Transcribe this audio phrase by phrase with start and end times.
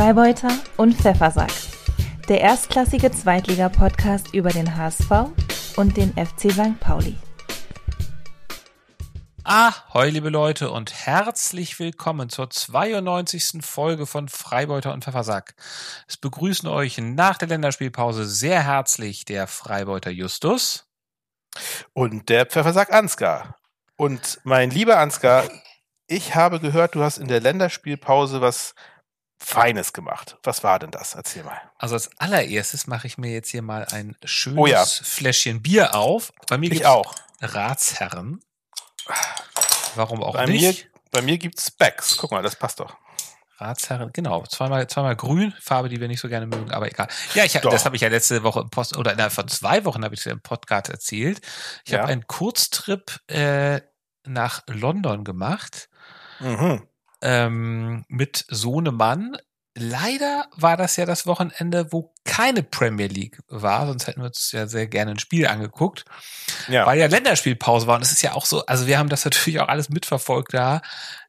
[0.00, 1.52] Freibeuter und Pfeffersack.
[2.26, 5.10] Der erstklassige Zweitliga-Podcast über den HSV
[5.76, 6.80] und den FC St.
[6.80, 7.18] Pauli.
[9.44, 13.60] Ahoi, liebe Leute, und herzlich willkommen zur 92.
[13.60, 15.54] Folge von Freibeuter und Pfeffersack.
[16.08, 20.88] Es begrüßen euch nach der Länderspielpause sehr herzlich der Freibeuter Justus.
[21.92, 23.58] Und der Pfeffersack Ansgar.
[23.96, 25.44] Und mein lieber Ansgar,
[26.06, 28.74] ich habe gehört, du hast in der Länderspielpause was
[29.42, 30.36] Feines gemacht.
[30.42, 31.14] Was war denn das?
[31.14, 31.58] Erzähl mal.
[31.78, 34.84] Also als allererstes mache ich mir jetzt hier mal ein schönes Oh ja.
[34.84, 36.32] Fläschchen Bier auf.
[36.48, 37.14] Bei mir Ich gibt's auch.
[37.40, 38.40] Ratsherren.
[39.94, 40.88] Warum auch Bei mir, nicht?
[41.10, 42.16] bei mir gibt's Specs.
[42.18, 42.96] Guck mal, das passt doch.
[43.58, 44.44] Ratsherren, genau.
[44.46, 47.08] Zweimal, zweimal grün, Farbe, die wir nicht so gerne mögen, aber egal.
[47.34, 47.70] Ja, ich, Doch.
[47.70, 50.20] das habe ich ja letzte Woche im Post, oder innerhalb von zwei Wochen habe ich
[50.20, 51.40] es im Podcast erzählt.
[51.84, 52.00] Ich Ja.
[52.00, 53.80] habe einen Kurztrip äh,
[54.24, 55.88] nach London gemacht
[56.40, 56.86] Mhm.
[57.22, 59.36] Ähm, mit Sohnemann.
[59.76, 64.50] Leider war das ja das Wochenende, wo keine Premier League war, sonst hätten wir uns
[64.50, 66.04] ja sehr gerne ein Spiel angeguckt,
[66.66, 66.86] Ja.
[66.86, 67.94] weil ja Länderspielpause war.
[67.94, 70.82] Und es ist ja auch so, also wir haben das natürlich auch alles mitverfolgt da.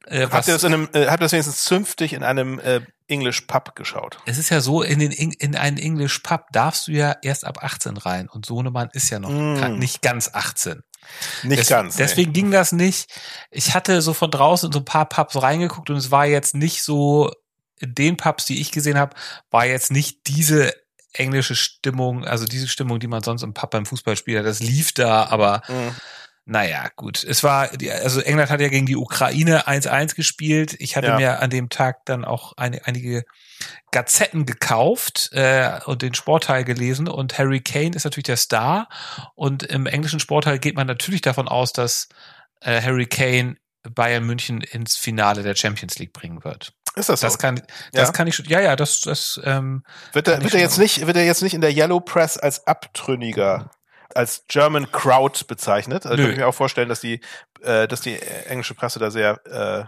[0.06, 2.80] Äh, Habt ihr das in einem, äh, habt ihr das wenigstens zünftig in einem äh,
[3.06, 4.18] English Pub geschaut?
[4.26, 7.62] es ist ja so, in, den, in einen English Pub darfst du ja erst ab
[7.62, 9.78] 18 rein und Sohnemann ist ja noch Mm.
[9.78, 10.82] nicht ganz 18.
[11.42, 11.96] Nicht Des- ganz.
[11.96, 12.02] nee.
[12.04, 13.10] Deswegen ging das nicht.
[13.50, 16.54] Ich hatte so von draußen in so ein paar Pubs reingeguckt und es war jetzt
[16.54, 17.30] nicht so,
[17.80, 19.16] in den Pubs, die ich gesehen habe,
[19.50, 20.72] war jetzt nicht diese
[21.14, 24.46] englische Stimmung, also diese Stimmung, die man sonst im Pub beim Fußballspiel hat.
[24.46, 25.94] Das lief da, aber Mhm.
[26.44, 27.22] Naja, gut.
[27.22, 27.70] Es war,
[28.02, 30.74] also England hat ja gegen die Ukraine 1-1 gespielt.
[30.80, 31.16] Ich hatte Ja.
[31.16, 33.22] mir an dem Tag dann auch eine, einige
[33.92, 38.88] Gazetten gekauft äh, und den Sportteil gelesen und Harry Kane ist natürlich der Star
[39.34, 42.08] und im englischen Sportteil geht man natürlich davon aus, dass
[42.60, 43.56] äh, Harry Kane
[43.88, 46.72] Bayern München ins Finale der Champions League bringen wird.
[46.94, 47.26] Ist das so?
[47.26, 47.62] Das kann,
[47.92, 48.12] das Ja?
[48.12, 51.16] kann ich schon, ja, ja, das, das, ähm, wird er, wird er jetzt nicht, wird
[51.16, 53.70] er jetzt nicht in der Yellow Press als Abtrünniger,
[54.14, 56.04] als German Crowd bezeichnet?
[56.06, 56.22] Also Nö.
[56.24, 57.20] kann ich mir auch vorstellen, dass die,
[57.62, 59.84] äh, dass die englische Presse da sehr, äh,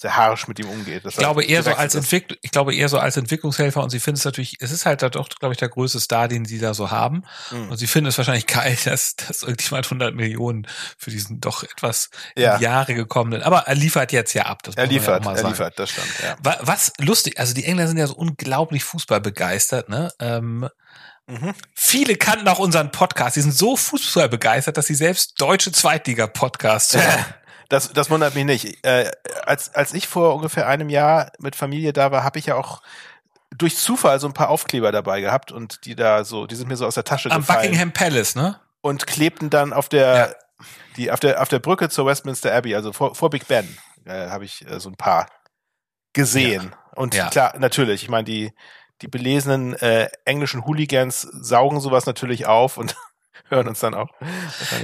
[0.00, 1.02] sehr harsch mit ihm umgeht.
[1.06, 1.96] Ich glaube eher so als.
[1.96, 5.02] Entwick ich glaube eher so als Entwicklungshelfer und sie finden es natürlich, es ist halt
[5.02, 7.24] da doch, glaube ich, der größte Star, den sie da so haben.
[7.50, 7.70] Mhm.
[7.70, 12.10] Und sie finden es wahrscheinlich geil, dass, dass irgendjemand 100 Millionen für diesen doch etwas
[12.36, 12.54] Ja.
[12.54, 14.62] in Jahre gekommenen, aber er liefert jetzt ja ab.
[14.62, 16.36] Das Er ja liefert, mal er liefert, das stimmt, ja.
[16.44, 20.12] Wa- Was lustig, also die Engländer sind ja so unglaublich Fußball begeistert, ne?
[20.20, 20.68] Ähm,
[21.28, 21.54] Mhm.
[21.74, 26.96] viele kannten auch unseren Podcast, die sind so Fußball begeistert, dass sie selbst deutsche Zweitliga-Podcasts
[26.96, 27.24] hören.
[27.68, 28.84] Das, das wundert mich nicht.
[28.84, 29.10] Äh,
[29.44, 32.80] als, als ich vor ungefähr einem Jahr mit Familie da war, habe ich ja auch
[33.54, 36.76] durch Zufall so ein paar Aufkleber dabei gehabt und die da so, die sind mir
[36.76, 38.58] so aus der Tasche Am gefallen Buckingham Palace, ne?
[38.80, 40.36] und klebten dann auf der,
[40.96, 44.28] die auf der auf der Brücke zur Westminster Abbey, also vor, vor Big Ben, äh,
[44.28, 45.26] habe ich äh, so ein paar
[46.14, 46.74] gesehen.
[46.94, 47.28] Und Ja.
[47.28, 48.52] klar, natürlich, ich meine die
[49.02, 52.96] die belesenen äh, englischen Hooligans saugen sowas natürlich auf und
[53.48, 54.10] hören uns dann auch.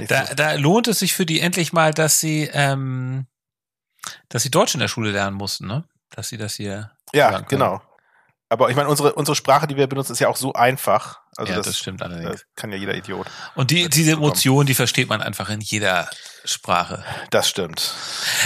[0.07, 3.27] Da, da lohnt es sich für die endlich mal, dass sie, ähm,
[4.29, 5.83] dass sie Deutsch in der Schule lernen mussten, ne?
[6.09, 6.91] Dass sie das hier.
[7.13, 7.81] Ja, genau.
[8.49, 11.21] Aber ich meine, unsere, unsere Sprache, die wir benutzen, ist ja auch so einfach.
[11.37, 12.31] Also ja, das, das, stimmt allerdings.
[12.31, 13.27] das kann ja jeder Idiot.
[13.55, 14.13] Und die, diese.
[14.13, 16.07] Emotion, die versteht man einfach in jeder
[16.45, 17.03] Sprache.
[17.29, 17.93] Das stimmt.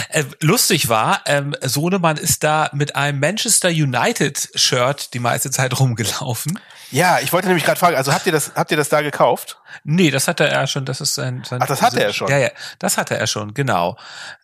[0.08, 5.78] Äh, lustig war, ähm, Sohnemann ist da mit einem Manchester United Shirt die meiste Zeit
[5.78, 6.58] rumgelaufen.
[6.90, 9.58] Ja, ich wollte nämlich gerade fragen, also habt ihr das, habt ihr das da gekauft?
[9.84, 12.28] Nee, das hatte er schon, das ist sein, sein Ach, das hatte er schon.
[12.28, 12.50] Ja, ja,
[12.80, 13.96] das hatte er schon, genau.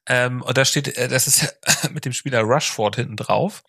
[0.06, 1.56] Ähm, und da steht, äh, das ist
[1.90, 3.64] mit dem Spieler Rushford hinten drauf.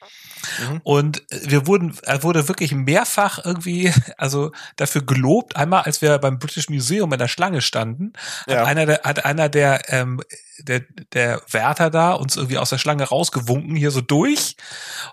[0.70, 0.82] Mhm.
[0.84, 5.56] Und wir wurden, er wurde wirklich mehrfach irgendwie, also dafür gelobt.
[5.56, 8.14] Einmal, als wir beim British Museum in der Schlange standen,
[8.48, 8.60] Ja.
[8.60, 10.22] hat einer der, hat einer der, ähm,
[10.60, 10.82] der,
[11.14, 14.56] der Wärter da uns irgendwie aus der Schlange rausgewunken, hier so durch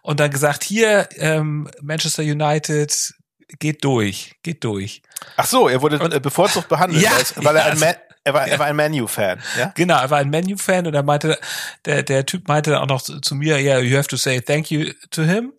[0.03, 3.15] und dann gesagt, hier, ähm, Manchester United,
[3.59, 5.03] geht durch, geht durch.
[5.37, 7.95] Ach so, er wurde Und- äh, bevorzugt behandelt, Ja, weil, ja, er ein Man,
[8.25, 9.73] er war, er war ein Manu-Fan, ja?
[9.75, 11.39] Genau, er war ein Menu-Fan und er meinte,
[11.85, 14.41] der, der Typ meinte dann auch noch zu, zu mir, ja, you have to say
[14.41, 15.53] thank you to him,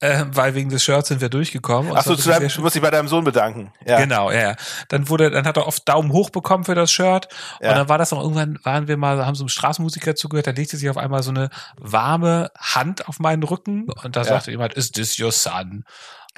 [0.00, 1.92] äh, weil wegen des Shirts sind wir durchgekommen.
[1.94, 3.72] Ach so, zu deinem, du musst dich bei deinem Sohn bedanken.
[3.86, 3.98] Ja.
[3.98, 4.56] Genau, ja, ja.
[4.88, 7.28] Dann wurde, dann hat er oft Daumen hoch bekommen für das Shirt
[7.60, 7.70] Ja.
[7.70, 10.50] und dann war das auch irgendwann, waren wir mal, haben so einem Straßenmusiker zugehört, da
[10.50, 11.48] legte sich auf einmal so eine
[11.78, 14.26] warme Hand auf meinen Rücken und da Ja.
[14.26, 15.84] sagte jemand, is this your son?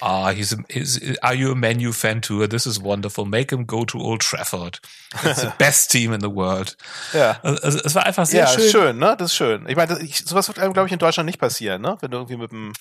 [0.01, 2.47] Ah, he's, a, he's are you a Menu fan too?
[2.47, 3.25] This is wonderful.
[3.25, 4.81] Make him go to Old Trafford.
[5.25, 6.77] It's the best team in the world.
[7.13, 7.41] Ja.
[7.43, 8.71] Also, also es war einfach sehr ja, schön.
[8.71, 8.99] schön.
[8.99, 9.17] ne?
[9.19, 9.65] Das ist schön.
[9.69, 11.97] Ich meine, das- ich, sowas wird einem, glaube ich, in Deutschland nicht passieren, ne?
[12.01, 12.75] Wenn du irgendwie mit einem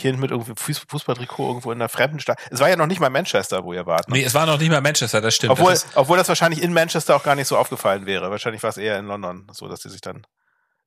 [0.00, 2.38] Kind mit irgendwie Fuß- Fußballtrikot irgendwo in einer fremden Stadt.
[2.50, 4.08] Es war ja noch nicht mal Manchester, wo ihr wart.
[4.08, 4.16] Ne?
[4.18, 5.52] Nee, es war noch nicht mal Manchester, das stimmt.
[5.52, 8.30] obwohl, das obwohl das wahrscheinlich in Manchester auch gar nicht so aufgefallen wäre.
[8.30, 10.26] Wahrscheinlich war es eher in London, so dass die sich dann,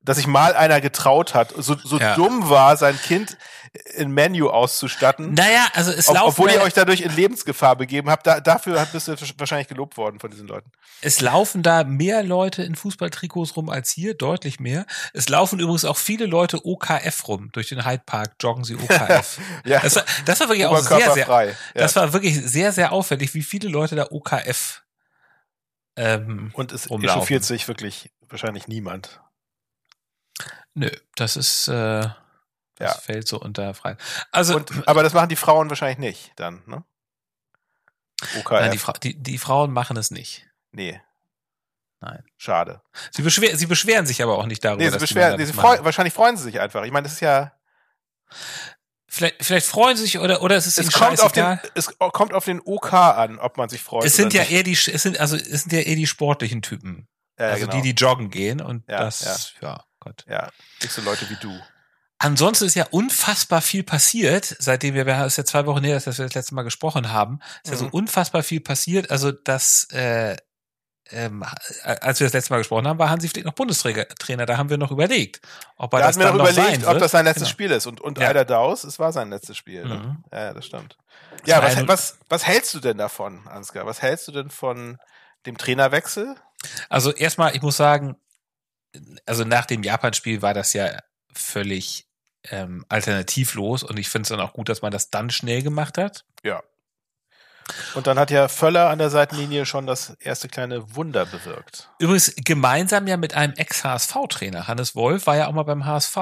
[0.02, 2.16] dass sich mal einer getraut hat, so, so Ja.
[2.16, 3.38] dumm war, sein Kind
[3.96, 5.34] in Menu auszustatten.
[5.34, 8.86] Naja, also es Ob, laufen obwohl ihr euch dadurch in Lebensgefahr begeben habt, da, dafür
[8.92, 10.72] bist du wahrscheinlich gelobt worden von diesen Leuten.
[11.02, 14.86] es laufen da mehr Leute in Fußballtrikots rum als hier, deutlich mehr.
[15.14, 17.50] Es laufen übrigens auch viele Leute OKF rum.
[17.52, 19.40] Durch den Hyde Park joggen sie OKF.
[19.66, 21.28] Ja, Das war, das war wirklich auch sehr, sehr.
[21.28, 21.54] Ja.
[21.74, 24.84] das war wirklich sehr, sehr auffällig, wie viele Leute da OKF
[25.96, 27.18] ähm, Und es rumlaufen.
[27.18, 29.20] echauffiert sich wirklich wahrscheinlich niemand.
[30.76, 32.08] Nö, das ist, äh,
[32.84, 33.02] das Ja.
[33.02, 33.98] fällt so unter frei.
[34.32, 36.84] Also, Und, aber das machen die Frauen wahrscheinlich nicht dann, ne?
[38.40, 38.52] OKF.
[38.52, 40.48] nein, die, Fra die, die Frauen machen es nicht.
[40.72, 41.02] nee.
[42.00, 42.22] Nein.
[42.36, 42.82] Schade.
[43.12, 44.84] Sie, beschwer sie beschweren sich aber auch nicht darüber.
[44.84, 46.84] Nee, sie beschweren, nee, sie freu, wahrscheinlich freuen sie sich einfach.
[46.84, 47.54] Ich meine, das ist ja,
[49.08, 52.34] Vielleicht, vielleicht freuen sie sich oder, oder es ist es kommt, auf den, es kommt
[52.34, 54.06] auf den OK an, ob man sich freut.
[54.06, 54.52] Es sind ja nicht.
[54.52, 57.08] eher die, es sind, also, es sind ja eher die sportlichen Typen.
[57.38, 57.82] ja, also genau.
[57.82, 59.84] die, die joggen gehen und Ja, das, ja.
[60.00, 60.26] Gott.
[60.28, 60.50] ja,
[60.82, 61.58] nicht so Leute wie du.
[62.24, 66.18] Ansonsten ist ja unfassbar viel passiert, seitdem wir, es ist ja zwei Wochen her, dass
[66.18, 67.92] wir das letzte Mal gesprochen haben, ist ja so Mhm.
[67.92, 70.38] unfassbar viel passiert, also dass, äh,
[71.12, 71.44] ähm,
[71.84, 74.46] als wir das letzte Mal gesprochen haben, war Hansi Flick noch Bundestrainer, Trainer.
[74.46, 75.42] da haben wir noch überlegt,
[75.76, 77.52] ob er Da das wir dann noch überlegt, sein ob das sein letztes Genau.
[77.52, 77.86] Spiel ist.
[77.88, 78.30] Und, und Ja.
[78.30, 79.84] Eider Daus, es war sein letztes Spiel.
[79.86, 79.96] Ne?
[79.96, 80.24] Mhm.
[80.32, 80.98] Ja, das stimmt.
[81.46, 81.88] Ja, was, 2-0.
[81.90, 83.86] was, was hältst du denn davon, Ansgar?
[83.86, 84.98] Was hältst du denn von
[85.46, 86.36] dem Trainerwechsel?
[86.88, 88.16] Also erstmal, ich muss sagen,
[89.26, 91.00] also nach dem Japan-Spiel war das ja
[91.34, 92.08] völlig
[92.50, 95.98] ähm, alternativlos und ich finde es dann auch gut, dass man das dann schnell gemacht
[95.98, 96.26] hat.
[96.44, 96.62] Ja.
[97.96, 101.90] Und dann hat ja Völler an der Seitenlinie schon das erste kleine Wunder bewirkt.
[102.00, 104.68] Übrigens gemeinsam ja mit einem Ex-HSV-Trainer.
[104.68, 106.18] Hannes Wolf war ja auch mal beim HSV.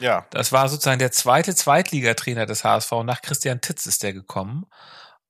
[0.00, 0.26] Ja.
[0.30, 2.90] Das war sozusagen der zweite Zweitligatrainer des HSV.
[3.04, 4.66] Nach Christian Titz ist der gekommen.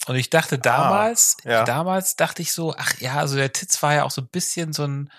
[0.07, 1.65] Und ich dachte damals, ja.
[1.65, 4.73] damals dachte ich so, ach ja, also der Titz war ja auch so ein bisschen
[4.73, 5.13] so ein,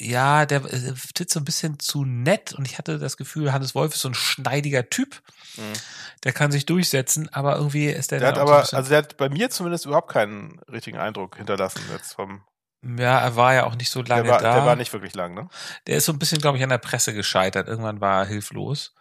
[0.00, 0.94] ja, der äh,
[1.28, 4.14] so ein bisschen zu nett und ich hatte das Gefühl, Hannes Wolf ist so ein
[4.14, 5.22] schneidiger Typ,
[5.56, 5.72] Mhm.
[6.24, 8.98] der kann sich durchsetzen, aber irgendwie ist der, Der hat so aber, bisschen, also der
[8.98, 12.42] hat bei mir zumindest überhaupt keinen richtigen Eindruck hinterlassen jetzt vom,
[12.82, 14.54] ja, er war ja auch nicht so lange der war, da.
[14.54, 15.48] der war nicht wirklich lang, ne?
[15.86, 17.68] der ist so ein bisschen, glaube ich, an der Presse gescheitert.
[17.68, 18.94] Irgendwann war er hilflos.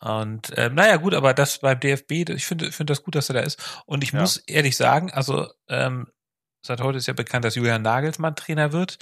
[0.00, 3.36] Und ähm, naja, gut, aber das beim DFB, ich finde finde das gut, dass er
[3.36, 3.58] da ist.
[3.86, 4.20] Und ich Ja.
[4.20, 6.08] muss ehrlich sagen, also ähm,
[6.60, 8.98] seit heute ist ja bekannt, dass Julian Nagelsmann Trainer wird.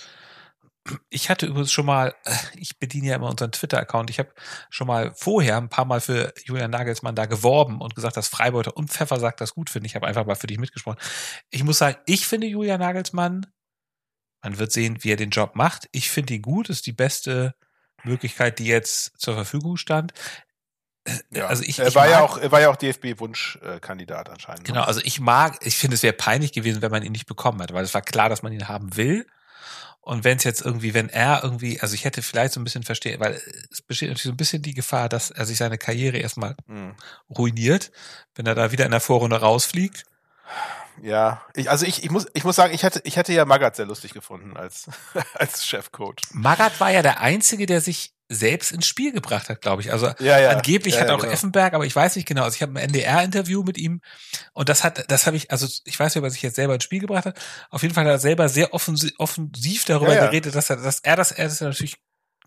[1.10, 4.32] Ich hatte übrigens schon mal, äh, ich bediene ja immer unseren Twitter-Account, ich habe
[4.68, 8.76] schon mal vorher ein paar Mal für Julian Nagelsmann da geworben und gesagt, dass Freibeuter
[8.76, 9.86] und Pfeffer sagt das gut finde.
[9.86, 10.98] Ich habe einfach mal für dich mitgesprochen.
[11.50, 13.46] Ich muss sagen, ich finde Julian Nagelsmann,
[14.42, 15.88] man wird sehen, wie er den Job macht.
[15.92, 17.54] Ich finde ihn gut, ist die beste
[18.02, 20.12] Möglichkeit, die jetzt zur Verfügung stand.
[21.30, 21.46] Ja.
[21.46, 24.62] Also ich, er ich war ja mag- auch, er war ja auch DFB-Wunschkandidat anscheinend.
[24.62, 24.66] ne?
[24.74, 27.60] Genau, also ich mag, ich finde, es wäre peinlich gewesen, wenn man ihn nicht bekommen
[27.62, 29.26] hat, weil es war klar, dass man ihn haben will.
[30.04, 32.82] Und wenn es jetzt irgendwie, wenn er irgendwie, also ich hätte vielleicht so ein bisschen
[32.82, 33.40] verstehen, weil
[33.70, 36.96] es besteht natürlich so ein bisschen die Gefahr, dass er sich seine Karriere erstmal Mhm.
[37.30, 37.92] ruiniert,
[38.34, 40.04] wenn er da wieder in der Vorrunde rausfliegt.
[41.00, 43.76] Ja, ich, also ich, ich muss, ich muss sagen, ich hätte, ich hätte ja Magath
[43.76, 44.88] sehr lustig gefunden als,
[45.34, 46.16] als Chefcoach.
[46.32, 49.92] Magath war ja der Einzige, der sich selbst ins Spiel gebracht hat, glaube ich.
[49.92, 50.50] Also Ja, ja.
[50.50, 51.32] Angeblich ja, hat auch genau.
[51.32, 52.42] Effenberg, aber ich weiß nicht genau.
[52.42, 54.00] Also ich habe ein NDR-Interview mit ihm
[54.52, 56.74] und das hat, das habe ich, also ich weiß nicht, ob er sich jetzt selber
[56.74, 57.38] ins Spiel gebracht hat.
[57.70, 61.16] Auf jeden Fall hat er selber sehr offensiv, offensiv darüber geredet, dass er, dass er
[61.16, 61.96] das, er das natürlich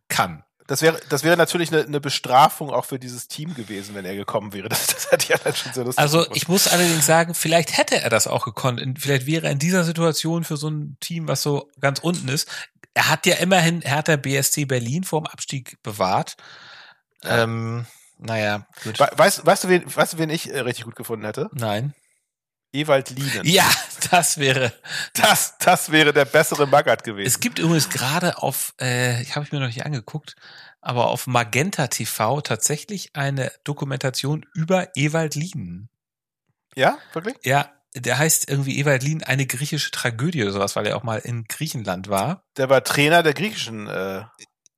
[0.08, 0.44] kann.
[0.68, 4.16] Das wäre, das wäre natürlich eine, eine Bestrafung auch für dieses Team gewesen, wenn er
[4.16, 4.70] gekommen wäre.
[4.76, 8.02] Das, das ich ja dann schon sehr lustig Also ich muss allerdings sagen, vielleicht hätte
[8.02, 8.82] er das auch gekonnt.
[9.00, 12.50] Vielleicht wäre er in dieser Situation für so ein Team, was so ganz unten ist.
[12.96, 16.36] Er hat ja immerhin, er der BSC Berlin vor dem Abstieg bewahrt.
[17.24, 17.86] Ähm,
[18.18, 19.00] naja, gut.
[19.00, 21.50] We- Weißt, weißt du, wen, weißt du, wen ich äh, richtig gut gefunden hätte?
[21.54, 21.94] Nein.
[22.74, 23.42] Ewald Lienen.
[23.46, 23.70] Ja,
[24.12, 24.74] das wäre,
[25.14, 27.28] Das, das wäre der bessere Magath gewesen.
[27.28, 30.36] Es gibt übrigens gerade auf, äh, ich habe ich mir noch nicht angeguckt,
[30.82, 35.90] aber auf Magenta TV tatsächlich eine Dokumentation über Ewald Lien.
[36.76, 37.36] ja, wirklich?
[37.44, 41.18] Ja, der heißt irgendwie Ewald Lien eine griechische Tragödie oder sowas, weil er auch mal
[41.20, 42.44] in Griechenland war.
[42.58, 43.88] Der war Trainer der griechischen.
[43.88, 44.24] Äh,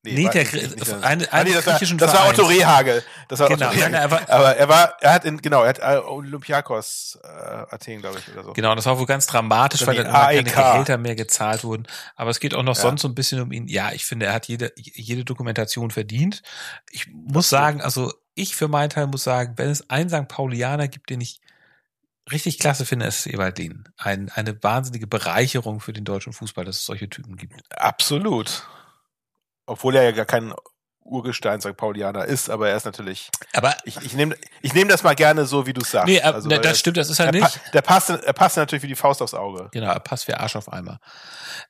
[0.04, 2.30] Nee, war- der nicht- eine- Ah, eines das war, griechischen das war.
[2.30, 3.04] Otto Rehagel.
[3.28, 3.92] Das war Genau, Otto Rehagel.
[3.92, 7.28] nein, er war- aber er war, er hat in, genau, er hat äh, Olympiakos äh,
[7.28, 8.54] Athen, glaube ich, oder so.
[8.54, 10.54] Genau, das war wohl ganz dramatisch, weil dann immer keine AEK.
[10.56, 11.88] Gehälter mehr gezahlt wurden.
[12.16, 12.82] Aber es geht auch noch Ja.
[12.84, 13.68] sonst so ein bisschen um ihn.
[13.68, 16.42] Ja, ich finde, er hat jede, jede Dokumentation verdient.
[16.92, 20.28] Ich muss sagen, also ich für meinen Teil muss sagen, wenn es einen St.
[20.30, 21.42] Paulianer gibt, den ich
[22.32, 23.88] richtig klasse finde, ist es Ewald Lien.
[23.98, 27.56] Ein, eine wahnsinnige Bereicherung für den deutschen Fußball, dass es solche Typen gibt.
[27.72, 28.68] Absolut.
[29.66, 30.54] Obwohl er ja gar kein
[31.02, 31.78] Urgestein St.
[31.78, 33.30] Paulianer ist, aber er ist natürlich.
[33.54, 36.08] Aber Ich, ich nehme ich nehm das mal gerne so, wie du sagst.
[36.08, 37.62] nee, äh, Also, ne, das er- stimmt, das ist er er, pa nicht.
[37.74, 39.70] der passt, er passt natürlich wie die Faust aufs Auge.
[39.72, 41.00] Genau, er passt wie Arsch auf Eimer.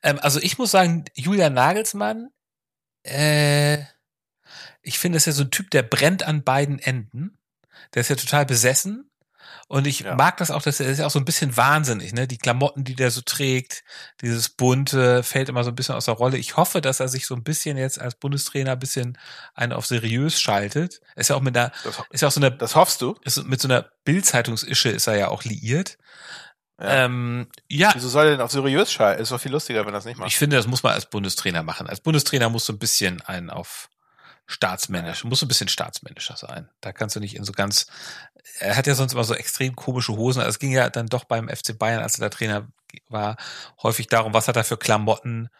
[0.02, 2.30] Ähm, also ich muss sagen, Julian Nagelsmann,
[3.04, 3.78] äh,
[4.82, 7.38] ich finde, ist ja so ein Typ, der brennt an beiden Enden.
[7.94, 9.07] Der ist ja total besessen.
[9.68, 10.14] Und ich Ja.
[10.14, 12.26] mag das auch, dass er ist ja auch so ein bisschen wahnsinnig, ne?
[12.26, 13.84] Die Klamotten, die der so trägt,
[14.22, 16.38] dieses bunte, fällt immer so ein bisschen aus der Rolle.
[16.38, 19.18] Ich hoffe, dass er sich so ein bisschen jetzt als Bundestrainer ein bisschen
[19.54, 21.00] einen auf seriös schaltet.
[21.16, 23.14] Ist ja auch mit einer, Das, ist ja auch so eine, das hoffst du?
[23.24, 25.98] ist mit so einer Bildzeitungsische ist er ja auch liiert.
[26.80, 27.04] Ja.
[27.06, 29.20] Ähm, ja, Wieso soll er denn auf seriös schalten?
[29.20, 30.28] Ist doch viel lustiger, wenn er das nicht macht.
[30.28, 31.88] ich finde, das muss man als Bundestrainer machen.
[31.88, 33.88] Als Bundestrainer musst du ein bisschen einen auf
[34.48, 36.68] staatsmännisch, muss ein bisschen staatsmännischer sein.
[36.80, 37.86] Da kannst du nicht in so ganz,
[38.58, 40.40] er hat ja sonst immer so extrem komische Hosen.
[40.40, 42.66] Also es ging ja dann doch beim FC Bayern, als er der Trainer
[43.08, 43.36] war,
[43.82, 45.50] häufig darum, was hat er für Klamotten.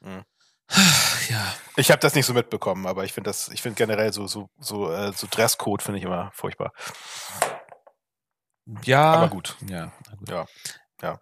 [0.00, 0.24] Mhm.
[1.28, 4.28] Ja, Ich habe das nicht so mitbekommen, aber ich finde das, ich finde generell so
[4.28, 6.72] so so äh, so Dresscode finde ich immer furchtbar.
[8.84, 9.12] ja.
[9.12, 9.56] Aber gut.
[9.68, 10.28] Ja, gut.
[10.28, 10.46] Ja.
[11.02, 11.20] Ja.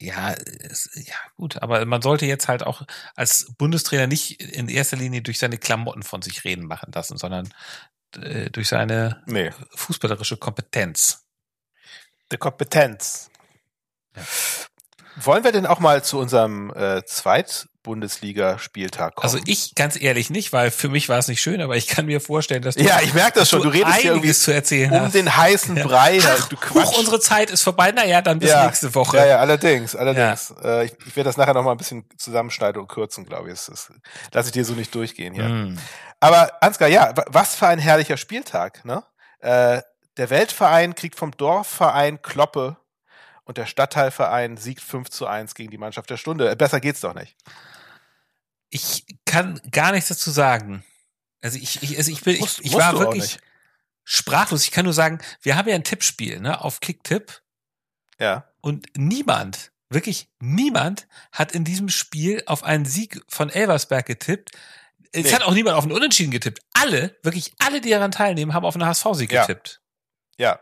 [0.00, 2.82] Ja, es, ja, gut, aber man sollte jetzt halt auch
[3.14, 7.52] als Bundestrainer nicht in erster Linie durch seine Klamotten von sich reden machen lassen, sondern
[8.20, 11.24] äh, durch seine Nee, fußballerische Kompetenz.
[12.30, 13.30] die Kompetenz.
[14.14, 14.22] Ja.
[15.18, 19.24] Wollen wir denn auch mal zu unserem äh, Zweit-Bundesliga-Spieltag kommen?
[19.24, 22.06] Also ich ganz ehrlich nicht, weil für mich war es nicht schön, aber ich kann
[22.06, 23.62] mir vorstellen, dass du, ja, ich merke das schon.
[23.62, 25.14] Du redest hier irgendwie zu erzählen um hast.
[25.14, 25.86] den heißen Ja.
[25.86, 26.20] Brei.
[26.24, 27.92] Ach, du huch, unsere Zeit ist vorbei.
[27.92, 28.66] Naja, dann bis Ja.
[28.66, 29.16] nächste Woche.
[29.16, 30.54] Ja, ja, allerdings, allerdings.
[30.62, 33.54] Äh, ich ich werde das nachher noch mal ein bisschen zusammenschneiden und kürzen, glaube ich.
[33.54, 33.90] Das, das
[34.32, 35.44] lasse ich dir so nicht durchgehen hier.
[35.44, 35.78] Hm.
[36.20, 39.02] Aber Ansgar, ja, wa- was für ein herrlicher Spieltag, ne?
[39.40, 39.82] Äh,
[40.16, 42.76] der Weltverein kriegt vom Dorfverein Kloppe
[43.46, 46.50] und der Stadtteilverein siegt 5 zu 1 gegen die Mannschaft der Stunde.
[46.50, 47.34] Äh, Besser geht's doch nicht.
[48.68, 50.84] Ich kann gar nichts dazu sagen.
[51.40, 53.38] Also ich, ich, also ich bin, Musst- ich, ich war wirklich
[54.04, 54.64] sprachlos.
[54.64, 57.40] Ich kann nur sagen, wir haben ja ein Tippspiel, ne, auf Kicktipp.
[58.18, 58.48] Ja.
[58.60, 64.50] Und niemand, wirklich niemand hat in diesem Spiel auf einen Sieg von Elversberg getippt.
[65.12, 65.32] Es Nee.
[65.34, 66.60] hat auch niemand auf einen Unentschieden getippt.
[66.74, 69.42] Alle, wirklich alle, die daran teilnehmen, haben auf einen HSV-Sieg Ja.
[69.46, 69.80] getippt.
[70.36, 70.58] Ja,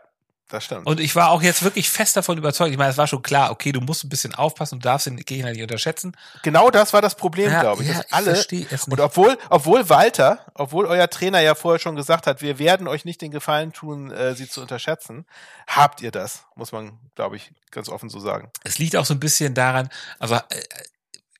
[0.47, 0.85] das stimmt.
[0.85, 2.71] Und ich war auch jetzt wirklich fest davon überzeugt.
[2.71, 5.17] Ich meine, es war schon klar, okay, du musst ein bisschen aufpassen, du darfst den
[5.17, 6.15] Gegner nicht unterschätzen.
[6.43, 7.89] genau das war das Problem, Ja, glaube ich.
[7.89, 12.27] ja, dass alle, es und obwohl, obwohl Walter, obwohl euer Trainer ja vorher schon gesagt
[12.27, 15.25] hat, wir werden euch nicht den Gefallen tun, äh, sie zu unterschätzen,
[15.67, 18.51] habt ihr das, muss man, glaube ich, ganz offen so sagen.
[18.63, 20.41] Es liegt auch so ein bisschen daran, also äh,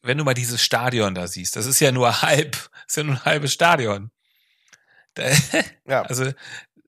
[0.01, 2.55] wenn du mal dieses Stadion da siehst, das ist ja nur halb,
[2.88, 4.09] ist ja nur ein halbes Stadion.
[5.13, 5.24] Da,
[5.88, 6.01] Ja.
[6.03, 6.31] also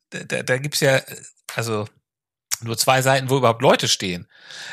[0.10, 1.04] da, da, da gibt's ja, äh,
[1.56, 1.88] also
[2.62, 4.28] nur zwei Seiten, wo überhaupt Leute stehen.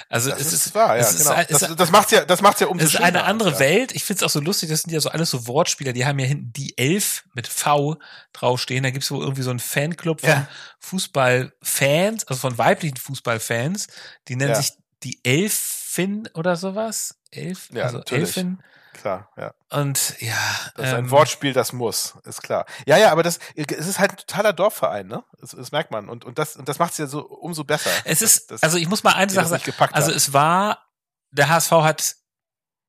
[0.09, 1.35] Also Das es ist, ist, wahr, ja, ist, genau.
[1.35, 3.59] es das, ist, das macht's ja, das macht's ja umso es ist eine andere ja.
[3.59, 3.93] Welt.
[3.93, 6.27] Ich find's auch so lustig, das sind ja so alles so Wortspieler, die haben ja
[6.27, 7.97] hinten die Elf mit V
[8.33, 8.83] draufstehen.
[8.83, 10.49] Da gibt's wohl irgendwie so einen Fanclub von Ja.
[10.81, 13.89] Fußballfans, also von weiblichen Fußballfans,
[14.29, 14.57] die nennen Ja.
[14.63, 14.73] sich
[15.03, 17.17] die Elfin oder sowas.
[17.31, 18.29] Elf, Ja, also natürlich.
[18.37, 18.59] Elfin.
[18.95, 19.53] Klar, ja.
[19.71, 20.37] Und ja,
[20.77, 22.65] Das ist ein ähm, Wortspiel, das muss, ist klar.
[22.87, 25.25] Ja, ja, aber das, es ist halt ein totaler Dorfverein, ne?
[25.41, 26.09] Das, das merkt man.
[26.09, 27.91] Und, und das, und das macht es ja so umso besser.
[28.05, 29.73] Es ist, dass also ich muss mal eine Sache sagen.
[29.93, 30.87] Also es war,
[31.33, 32.17] der HSV hat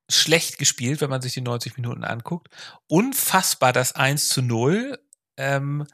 [0.09, 2.50] schlecht gespielt, wenn man sich die 90 Minuten anguckt.
[2.88, 5.00] Unfassbar das 1 zu 0,
[5.38, 5.85] ähm,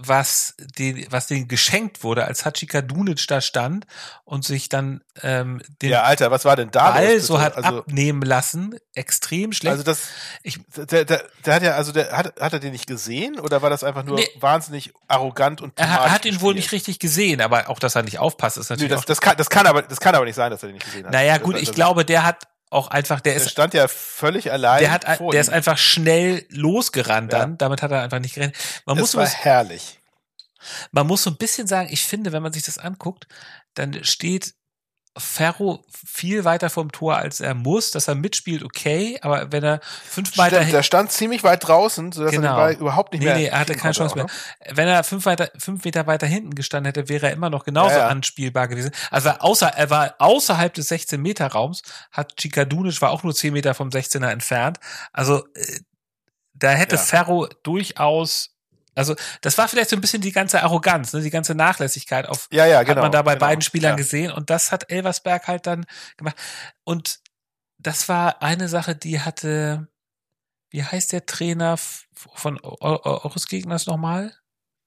[0.00, 3.84] was, den, was denen geschenkt wurde, als Hachika Dunic da stand
[4.24, 6.92] und sich dann ähm, den ja, Alter, was war denn da?
[6.92, 8.76] Ball los, so hat also, abnehmen lassen.
[8.94, 9.72] Extrem schlecht.
[9.72, 10.02] also das,
[10.44, 13.60] Ich- der, der, der hat ja, also der, hat, hat er den nicht gesehen oder
[13.60, 14.28] war das einfach nur Nee.
[14.38, 18.02] wahnsinnig arrogant und er hat, hat ihn wohl nicht richtig gesehen, aber auch, dass er
[18.04, 19.04] nicht aufpasst, ist Nee, natürlich das, auch.
[19.06, 21.06] das, kann, das, kann aber, das kann aber nicht sein, dass er den nicht gesehen
[21.06, 21.12] hat.
[21.12, 23.88] naja, gut, Das- ich das- glaube, der hat auch einfach, der Der ist stand ja
[23.88, 24.80] völlig allein.
[24.80, 25.54] der hat, der ist ihm.
[25.54, 27.40] einfach schnell losgerannt Ja.
[27.40, 27.58] dann.
[27.58, 28.56] Damit hat er einfach nicht gerechnet.
[28.86, 30.00] Man Das muss, war was, herrlich.
[30.92, 33.26] man muss so ein bisschen sagen, ich finde, wenn man sich das anguckt,
[33.74, 34.54] dann steht
[35.18, 37.90] Ferro viel weiter vom Tor, als er muss.
[37.90, 42.12] Dass er mitspielt, okay, aber wenn er fünf Meter Stimmt, der stand ziemlich weit draußen,
[42.12, 42.52] sodass er Genau.
[42.54, 43.36] den Ball überhaupt nicht Nee, mehr.
[43.36, 44.24] nee, er hatte keine Chance mehr.
[44.24, 44.30] ne?
[44.76, 47.92] Wenn er fünf, weiter, fünf Meter weiter hinten gestanden hätte, wäre er immer noch genauso
[47.94, 48.08] Ja, ja.
[48.08, 48.90] anspielbar gewesen.
[49.10, 51.82] Also außer, er war außerhalb des 16-Meter-Raums,
[52.12, 54.78] hat Chikadunic war auch nur 10 Meter vom 16er entfernt.
[55.12, 55.80] Also äh,
[56.54, 57.02] da hätte Ja.
[57.02, 58.50] Ferro durchaus,
[58.98, 62.48] also das war vielleicht so ein bisschen die ganze Arroganz, ne, die ganze Nachlässigkeit auf
[62.52, 62.96] Ja, ja, genau.
[62.96, 63.96] hat man da bei genau, beiden Spielern ja.
[63.96, 65.86] gesehen und das hat Elversberg halt dann
[66.16, 66.36] gemacht.
[66.84, 67.20] Und
[67.78, 69.88] das war eine Sache, die hatte,
[70.70, 74.34] wie heißt der Trainer von eu- eu- eures Gegners nochmal?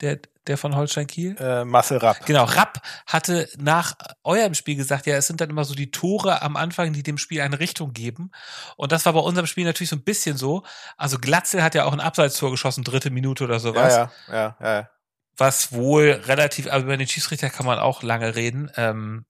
[0.01, 1.36] Der, der von Holstein Kiel?
[1.39, 2.25] Äh, Marcel Rapp.
[2.25, 6.41] Genau, Rapp hatte nach eurem Spiel gesagt, ja, es sind dann immer so die Tore
[6.41, 8.31] am Anfang, die dem Spiel eine Richtung geben.
[8.77, 10.63] Und das war bei unserem Spiel natürlich so ein bisschen so.
[10.98, 13.93] Also Glatzel hat ja auch ein Abseitstor geschossen, dritte Minute oder sowas.
[13.96, 14.89] Ja, ja, ja, ja.
[15.38, 18.72] Was wohl relativ, aber über den Schiedsrichter kann man auch lange reden.
[18.75, 19.25] Ähm,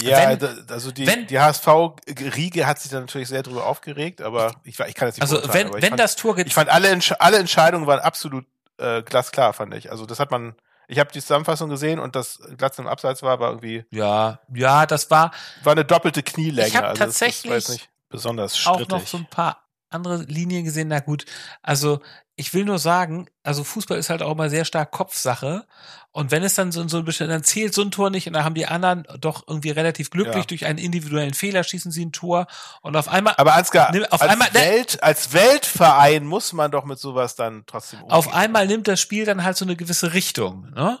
[0.00, 4.54] Ja, Wenn- also die, wenn- die HSV-Riege hat sich da natürlich sehr drüber aufgeregt, aber
[4.64, 6.98] ich, ich kann jetzt nicht also wenn, wenn fand, das Tor geht, Ich fand alle,
[7.18, 8.46] alle Entscheidungen waren absolut
[8.80, 9.90] äh, glasklar, fand ich.
[9.90, 10.54] Also das hat man,
[10.88, 13.84] Ich habe die Zusammenfassung gesehen und das Glatz im Abseits war, war irgendwie.
[13.90, 15.30] Ja, ja, das war.
[15.62, 16.68] War eine doppelte Knielänge.
[16.68, 18.86] Ich habe also tatsächlich das, das nicht besonders strittig.
[18.86, 20.88] auch noch so ein paar andere Linien gesehen.
[20.88, 21.26] Na gut,
[21.62, 22.00] also
[22.40, 25.66] ich will nur sagen, also Fußball ist halt auch immer sehr stark Kopfsache.
[26.12, 28.32] Und wenn es dann so, so ein bisschen, dann zählt so ein Tor nicht und
[28.32, 30.42] dann haben die anderen doch irgendwie relativ glücklich Ja.
[30.44, 32.48] durch einen individuellen Fehler schießen sie ein Tor
[32.82, 36.70] und auf einmal, Aber Ansgar, Nimm- auf als, einmal- ne- Welt, als Weltverein muss man
[36.72, 38.12] doch mit sowas dann trotzdem umgehen.
[38.16, 40.98] auf einmal nimmt das Spiel dann halt so eine gewisse Richtung, ne?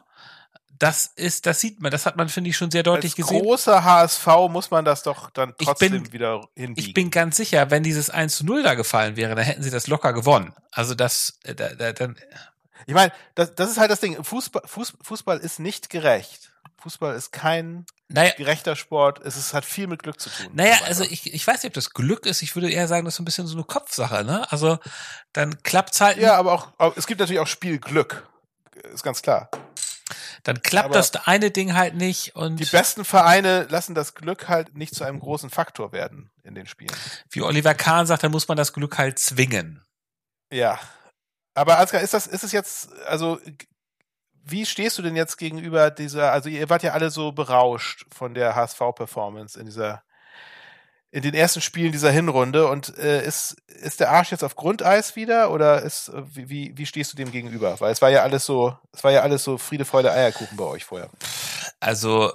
[0.80, 3.42] Das ist, das sieht man, das hat man, finde ich, schon sehr deutlich Als gesehen.
[3.42, 6.88] großer HSV muss man das doch dann trotzdem bin- wieder hinbiegen.
[6.88, 9.70] Ich bin ganz sicher, wenn dieses 1 zu 0 da gefallen wäre, dann hätten sie
[9.70, 10.54] das locker gewonnen.
[10.72, 12.16] Also das, äh, da, da, dann,
[12.86, 14.24] Ich meine, das, das ist halt das Ding.
[14.24, 16.50] Fußball, Fuß, Fußball ist nicht gerecht.
[16.78, 19.20] Fußball ist kein naja, gerechter Sport.
[19.22, 20.48] Es ist, hat viel mit Glück zu tun.
[20.54, 22.40] Naja, also ich, ich weiß nicht, ob das Glück ist.
[22.40, 24.50] Ich würde eher sagen, das ist so ein bisschen so eine Kopfsache, ne?
[24.50, 24.78] Also
[25.34, 28.26] dann klappt's halt, Ja, aber auch, auch, es gibt natürlich auch Spielglück.
[28.94, 29.50] Ist ganz klar.
[30.42, 34.48] Dann klappt aber das eine Ding halt nicht und Die besten Vereine lassen das Glück
[34.48, 36.94] halt nicht zu einem großen Faktor werden in den Spielen.
[37.30, 39.84] wie Oliver Kahn sagt, dann muss man das Glück halt zwingen.
[40.52, 40.78] Ja.
[41.54, 43.40] Aber Ansgar, ist das, ist es jetzt, also,
[44.42, 48.34] wie stehst du denn jetzt gegenüber dieser, also ihr wart ja alle so berauscht von
[48.34, 50.02] der HSV-Performance in dieser,
[51.12, 55.16] in den ersten Spielen dieser Hinrunde und äh, ist, ist der Arsch jetzt auf Grundeis
[55.16, 57.80] wieder oder ist, äh, wie, wie, stehst du dem gegenüber?
[57.80, 60.64] Weil es war ja alles so, es war ja alles so Friede, Freude, Eierkuchen bei
[60.64, 61.10] euch vorher.
[61.80, 62.32] Also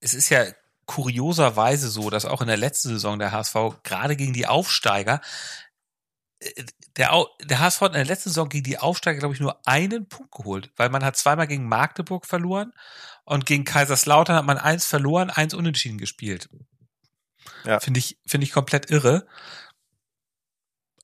[0.00, 0.44] es ist ja
[0.84, 5.20] kurioserweise so, dass auch in der letzten Saison der HSV gerade gegen die Aufsteiger
[6.40, 6.64] äh,
[6.96, 10.08] der, der HSV hat in der letzten Saison gegen die Aufsteiger, glaube ich, nur einen
[10.08, 12.72] Punkt geholt, weil man hat zweimal gegen Magdeburg verloren
[13.24, 16.48] und gegen Kaiserslautern hat man eins verloren, eins unentschieden gespielt.
[17.64, 17.80] Ja.
[17.80, 19.26] Finde ich, finde ich komplett irre.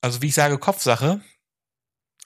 [0.01, 1.21] Also wie ich sage, Kopfsache.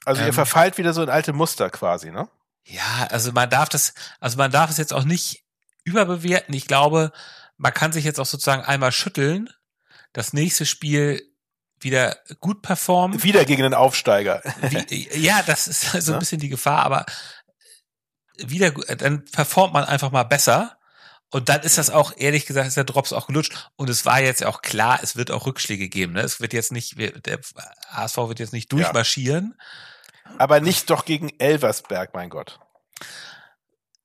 [0.04, 0.32] Also ihr Ähm.
[0.34, 2.28] verfallt wieder so in alte Muster quasi, ne?
[2.64, 5.44] Ja, also man darf das, also man darf es jetzt auch nicht
[5.84, 6.54] überbewerten.
[6.54, 7.12] Ich glaube,
[7.56, 9.48] man kann sich jetzt auch sozusagen einmal schütteln,
[10.12, 11.22] das nächste Spiel
[11.80, 13.22] wieder gut performen.
[13.22, 14.42] Wieder gegen den Aufsteiger.
[14.62, 16.18] Wie, ja, das ist so ein Ne?
[16.18, 17.06] bisschen die Gefahr, aber
[18.36, 20.77] wieder, gu- dann performt man einfach mal besser.
[21.30, 23.70] Und dann ist das auch, ehrlich gesagt, ist der Drops auch gelutscht.
[23.76, 26.14] Und es war jetzt auch klar, es wird auch Rückschläge geben.
[26.14, 26.20] Ne?
[26.20, 27.40] Es wird jetzt nicht, der
[27.90, 29.58] HSV wird jetzt nicht durchmarschieren.
[30.38, 32.58] Aber nicht doch gegen Elversberg, mein Gott.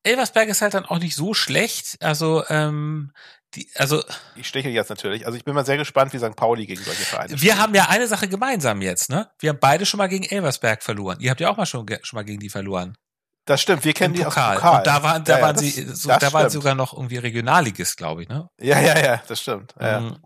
[0.03, 1.97] Elversberg ist halt dann auch nicht so schlecht.
[2.01, 3.13] Also, ähm,
[3.55, 4.03] die, also
[4.35, 5.25] Ich steche jetzt natürlich.
[5.25, 6.35] Also ich bin mal sehr gespannt, wie St.
[6.35, 7.57] Pauli gegen solche Vereine wir spielt.
[7.57, 9.29] haben ja eine Sache gemeinsam jetzt, ne?
[9.39, 11.19] Wir haben beide schon mal gegen Elversberg verloren.
[11.19, 12.97] Ihr habt ja auch mal schon, schon mal gegen die verloren.
[13.45, 14.55] Das stimmt, wir kennen die aus Pokal.
[14.55, 14.77] dem Pokal.
[14.79, 17.97] Und da waren, da Ja, waren das- sie, so, da waren sogar noch irgendwie Regionalligist,
[17.97, 18.49] glaube ich, ne?
[18.59, 19.75] Ja, ja, ja, das stimmt.
[19.79, 20.17] Ja, Mhm.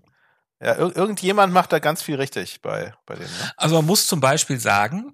[0.61, 3.27] ja ir irgendjemand macht da ganz viel richtig bei, bei denen.
[3.39, 3.51] Ne?
[3.57, 5.13] Also man muss zum Beispiel sagen,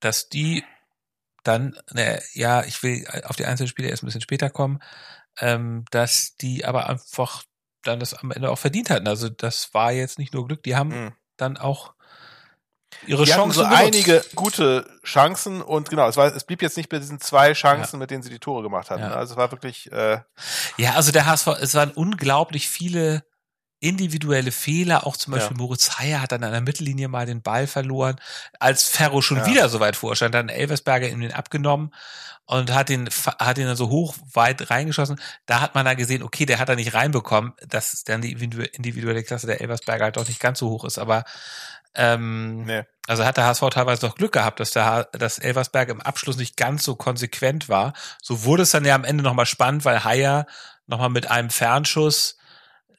[0.00, 0.64] dass die
[1.44, 4.80] dann, ne, ja, ich will auf die einzelnen Spiele erst ein bisschen später kommen,
[5.40, 7.42] ähm, dass die aber einfach
[7.82, 9.08] dann das am Ende auch verdient hatten.
[9.08, 11.12] Also das war jetzt nicht nur Glück, die haben Mhm.
[11.36, 11.94] dann auch
[13.06, 16.88] ihre Die Chancen so einige gute Chancen und genau, es, war, es blieb jetzt nicht
[16.88, 19.02] bei diesen zwei Chancen, mit denen sie die Tore gemacht hatten.
[19.02, 19.10] Ja.
[19.14, 20.20] Also es war wirklich, äh,
[20.76, 23.24] Ja, also der HSV, es waren unglaublich viele
[23.80, 25.06] individuelle Fehler.
[25.06, 25.62] Auch zum Beispiel Ja.
[25.62, 28.16] Moritz Heyer hat dann an der Mittellinie mal den Ball verloren.
[28.58, 29.46] Als Ferro schon Ja.
[29.46, 31.94] wieder so weit vorstand, dann Elversberger ihm den abgenommen
[32.46, 35.20] und hat den, hat ihn dann so hoch weit reingeschossen.
[35.46, 38.64] Da hat man dann gesehen, okay, der hat er nicht reinbekommen, dass dann die individu-
[38.72, 40.98] individuelle Klasse der Elversberger halt doch nicht ganz so hoch ist.
[40.98, 41.22] Aber
[41.98, 42.84] ähm, nee.
[43.06, 46.36] also hat der HSV teilweise noch Glück gehabt, dass der H dass Elversberg im Abschluss
[46.36, 47.92] nicht ganz so konsequent war.
[48.22, 50.46] So wurde es dann ja am Ende nochmal spannend, weil Haier
[50.86, 52.38] nochmal mit einem Fernschuss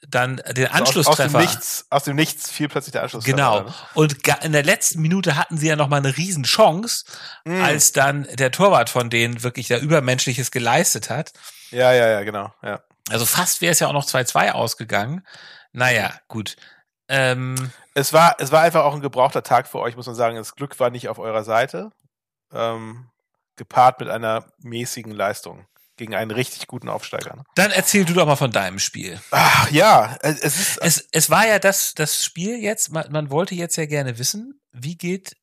[0.08, 1.40] dann den aus, aus, dem Anschlusstreffer.
[1.40, 3.36] Nichts, aus dem Nichts fiel plötzlich der Anschlusstreffer.
[3.36, 3.62] Genau.
[3.62, 3.74] Ne?
[3.96, 7.06] Und in der letzten Minute hatten sie ja nochmal eine Riesenchance,
[7.46, 7.62] Mhm.
[7.62, 11.34] als dann der Torwart von denen wirklich da Übermenschliches geleistet hat.
[11.72, 12.54] Ja, ja, ja, genau.
[12.64, 12.82] Ja.
[13.10, 15.26] Also fast wäre es ja auch noch 2-2 ausgegangen.
[15.72, 16.56] Naja, gut.
[17.10, 20.36] Ähm, Es war, es war einfach auch ein gebrauchter Tag für euch, muss man sagen.
[20.36, 21.92] Das Glück war nicht auf eurer Seite.
[22.54, 23.10] Ähm,
[23.58, 25.68] gepaart mit einer mäßigen Leistung
[25.98, 27.36] gegen einen richtig guten Aufsteiger.
[27.36, 27.44] Ne?
[27.56, 29.20] dann erzähl du doch mal von deinem Spiel.
[29.32, 33.30] Ach ja, es es ist Es, es war ja das, das Spiel jetzt, man, man
[33.30, 35.36] wollte jetzt ja gerne wissen, wie geht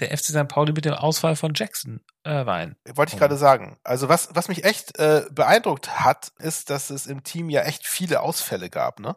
[0.00, 0.48] der FC St.
[0.48, 2.76] Pauli mit dem Ausfall von Jackson Irvine?
[2.94, 3.78] Wollte ich gerade sagen.
[3.84, 7.86] Also was, was mich echt äh, beeindruckt hat, ist, dass es im Team ja echt
[7.86, 9.00] viele Ausfälle gab.
[9.00, 9.16] Ne?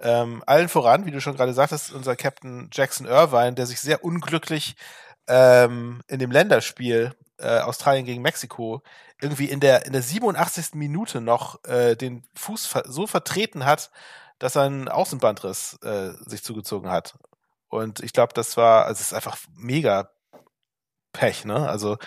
[0.00, 4.02] Ähm, allen voran, wie du schon gerade sagtest, unser Captain Jackson Irvine, der sich sehr
[4.04, 4.76] unglücklich
[5.26, 8.82] ähm, in dem Länderspiel äh, Australien gegen Mexiko
[9.20, 10.74] irgendwie in der, in der 87.
[10.74, 13.90] Minute noch äh, den Fuß ver so vertreten hat,
[14.38, 17.18] dass er einen Außenbandriss äh, sich zugezogen hat.
[17.68, 20.10] Und ich glaube, das war, also es ist einfach mega
[21.12, 21.68] Pech, ne?
[21.68, 21.98] Also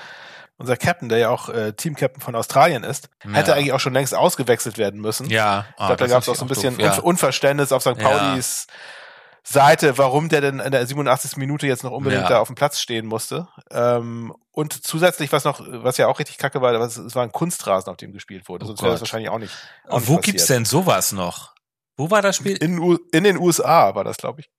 [0.64, 3.32] unser Captain, der ja auch äh, Team-Captain von Australien ist, Ja.
[3.34, 5.30] hätte eigentlich auch schon längst ausgewechselt werden müssen.
[5.30, 6.94] Ja, Ich glaube, da gab es auch so ein bisschen ja.
[6.94, 7.90] Unver- Unverständnis auf St.
[7.90, 7.94] Ja.
[7.96, 8.68] Paulis
[9.46, 11.36] Seite, warum der denn in der 87.
[11.36, 12.30] Minute jetzt noch unbedingt Ja.
[12.30, 13.50] da auf dem Platz stehen musste.
[13.72, 17.32] Ähm, und zusätzlich, was noch, was ja auch richtig kacke war, was, es war ein
[17.34, 18.64] Kunstrasen, auf dem gespielt wurde.
[18.64, 19.54] Oh Sonst wäre das wahrscheinlich auch nicht.
[19.88, 20.24] Auch Und nicht wo passiert.
[20.26, 21.54] gibt's denn sowas noch?
[21.98, 22.56] Wo war das Spiel?
[22.56, 24.50] In, in den USA war das, glaube ich.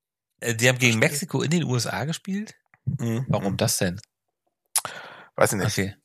[0.40, 2.54] Äh, Die haben gegen Mexiko in den USA gespielt?
[2.84, 3.24] Mhm.
[3.28, 3.98] Warum das denn?
[5.36, 5.66] Weiß ich nicht.
[5.78, 5.96] Okay.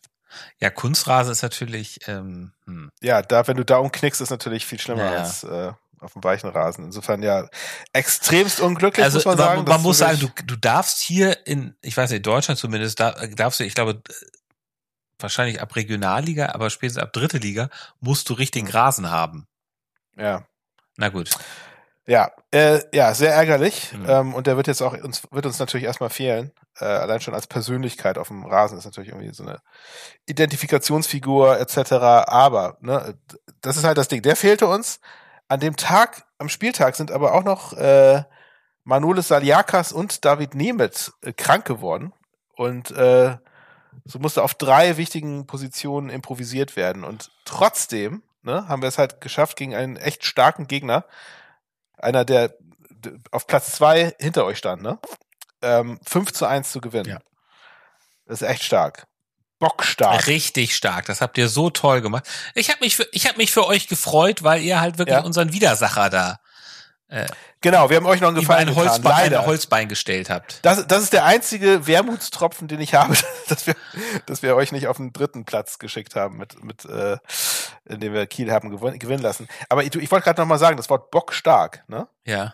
[0.59, 2.91] Ja, Kunstrasen ist natürlich, ähm, hm.
[3.01, 6.23] Ja, da, wenn du da umknickst, ist natürlich viel schlimmer Ja, als äh, auf dem
[6.23, 6.85] weichen Rasen.
[6.85, 7.47] Insofern ja
[7.93, 9.63] extremst unglücklich, also muss man man, sagen.
[9.67, 13.59] man, muss sagen, du, du darfst hier in, ich weiß nicht, Deutschland zumindest, da, darfst
[13.59, 14.13] du, ich glaube, äh,
[15.17, 18.73] wahrscheinlich ab Regionalliga, aber spätestens ab dritte Liga musst du richtigen Mhm.
[18.73, 19.47] Rasen haben.
[20.15, 20.45] ja.
[20.97, 21.29] Na gut.
[22.09, 23.93] Ja, äh, ja, sehr ärgerlich.
[23.93, 24.05] Mhm.
[24.09, 26.51] Ähm, und der wird jetzt auch uns wird uns natürlich erstmal fehlen.
[26.79, 29.61] Äh, allein schon als Persönlichkeit auf dem Rasen ist natürlich irgendwie so eine
[30.25, 31.91] Identifikationsfigur etc.
[32.25, 33.13] Aber ne,
[33.61, 34.23] das ist halt das Ding.
[34.23, 34.99] Der fehlte uns.
[35.49, 38.23] An dem Tag, am Spieltag sind aber auch noch äh,
[38.83, 42.11] Manolis Saliakas und David Nemeth äh, krank geworden.
[42.55, 43.37] Und äh,
[44.05, 47.03] so musste auf drei wichtigen Positionen improvisiert werden.
[47.03, 51.05] Und trotzdem ne, haben wir es halt geschafft gegen einen echt starken Gegner
[51.99, 52.53] einer, der
[53.31, 54.99] auf Platz zwei hinter euch stand, ne?
[55.61, 57.09] Ähm, 5 zu 1 zu gewinnen.
[57.09, 57.19] Ja.
[58.25, 59.07] Das ist echt stark.
[59.59, 60.27] Bockstark.
[60.27, 61.05] Richtig stark.
[61.05, 62.25] Das habt ihr so toll gemacht.
[62.55, 65.23] Ich habe mich, für, ich habe mich für euch gefreut, weil ihr halt wirklich Ja.
[65.23, 66.39] unseren Widersacher da
[67.61, 68.89] Genau, wir haben euch noch einen Gefallen ein getan.
[68.89, 69.39] Holzbein, Leider.
[69.41, 70.59] ein Holzbein gestellt habt.
[70.63, 73.15] Das, das ist der einzige Wermutstropfen, den ich habe,
[73.49, 73.75] dass wir,
[74.27, 77.17] dass wir euch nicht auf den dritten Platz geschickt haben, mit, mit, äh,
[77.85, 79.47] indem wir Kiel haben gewon- gewinnen lassen.
[79.69, 82.07] Aber ich, ich wollte gerade noch mal sagen, das Wort bockstark, ne?
[82.25, 82.53] Ja.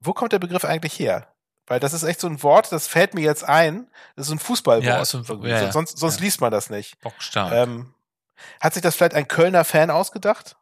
[0.00, 1.28] Wo kommt der Begriff eigentlich her?
[1.68, 3.88] Weil das ist echt so ein Wort, das fällt mir jetzt ein.
[4.16, 4.84] Das ist ein Fußballwort.
[4.84, 5.72] Ja, ist ein- ja.
[5.72, 6.24] sonst sonst Ja.
[6.24, 7.00] liest man das nicht.
[7.00, 7.52] Bockstark.
[7.52, 7.94] Ähm,
[8.60, 10.56] hat sich das vielleicht ein Kölner Fan ausgedacht?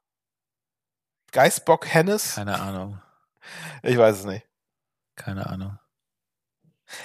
[1.32, 2.36] Geistbock Hennes?
[2.36, 3.00] Keine Ahnung.
[3.82, 4.46] Ich weiß es nicht.
[5.16, 5.78] Keine Ahnung.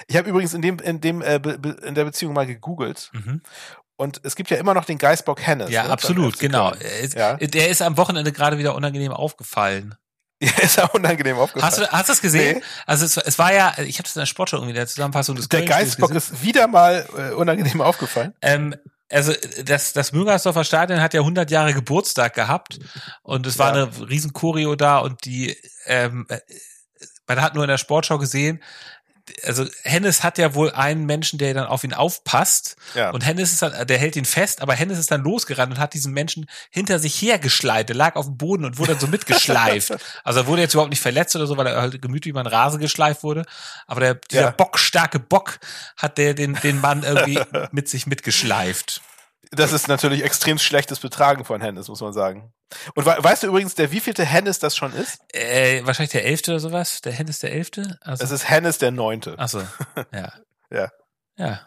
[0.08, 3.42] Ich habe übrigens in dem in dem äh, in der Beziehung mal gegoogelt Mhm.
[3.96, 5.70] und es gibt ja immer noch den Geistbock Hennes.
[5.70, 6.72] Ja, ne, absolut, genau.
[7.14, 7.36] Ja.
[7.36, 9.94] Der ist am Wochenende gerade wieder unangenehm aufgefallen.
[10.42, 11.70] Ja, ist ja unangenehm aufgefallen.
[11.70, 12.56] Hast du, hast du das gesehen?
[12.60, 12.64] Nee.
[12.86, 15.36] Also es, es war ja, ich habe das in der Sportschau irgendwie in der Zusammenfassung
[15.36, 18.32] des der Geistbock ist wieder mal äh, unangenehm aufgefallen.
[18.40, 18.74] Ähm,
[19.10, 19.32] also
[19.64, 22.78] das, das Müngersdorfer Stadion hat ja 100 Jahre Geburtstag gehabt
[23.22, 23.84] und es war Ja.
[23.84, 26.38] eine riesen Choreo da und die, ähm, äh,
[27.26, 28.62] man hat nur in der Sportschau gesehen,
[29.44, 33.10] also Hennes hat ja wohl einen Menschen, der dann auf ihn aufpasst Ja.
[33.10, 35.94] und Hennes ist dann, der hält ihn fest, aber Hennes ist dann losgerannt und hat
[35.94, 37.88] diesen Menschen hinter sich hergeschleift.
[37.88, 39.92] Der lag auf dem Boden und wurde dann so mitgeschleift.
[40.24, 42.48] also er wurde jetzt überhaupt nicht verletzt oder so, weil er halt gemütlich über den
[42.48, 43.44] Rasen geschleift wurde.
[43.86, 44.50] Aber der, dieser Ja.
[44.50, 45.58] bockstarke Bock
[45.96, 47.40] hat der den, den Mann irgendwie
[47.72, 49.00] mit sich mitgeschleift.
[49.50, 52.52] Das ist natürlich extrem schlechtes Betragen von Hennes, muss man sagen.
[52.94, 55.20] Und we weißt du übrigens, der wievielte Hennes das schon ist?
[55.34, 57.00] Äh, wahrscheinlich der Elfte oder sowas.
[57.00, 57.98] Der Hennes der Elfte?
[58.02, 59.34] Also, Es ist Hennes der Neunte.
[59.38, 59.60] ach so,
[60.12, 60.32] ja.
[60.70, 60.90] Ja.
[61.36, 61.60] Ja.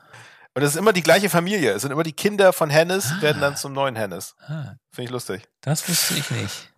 [0.56, 1.72] Und es ist immer die gleiche Familie.
[1.74, 3.22] Es sind immer die Kinder von Hennes, Ah.
[3.22, 4.36] werden dann zum neuen Hennes.
[4.48, 5.43] Ah, Finde ich lustig.
[5.62, 6.72] das wusste ich nicht.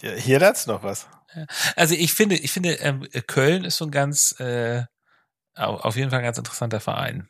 [0.00, 1.06] Ja, hier lernst du noch was.
[1.76, 4.84] Also ich finde, ich finde, ähm, Köln ist so ein ganz, äh,
[5.54, 7.28] au- auf jeden Fall ein ganz interessanter Verein.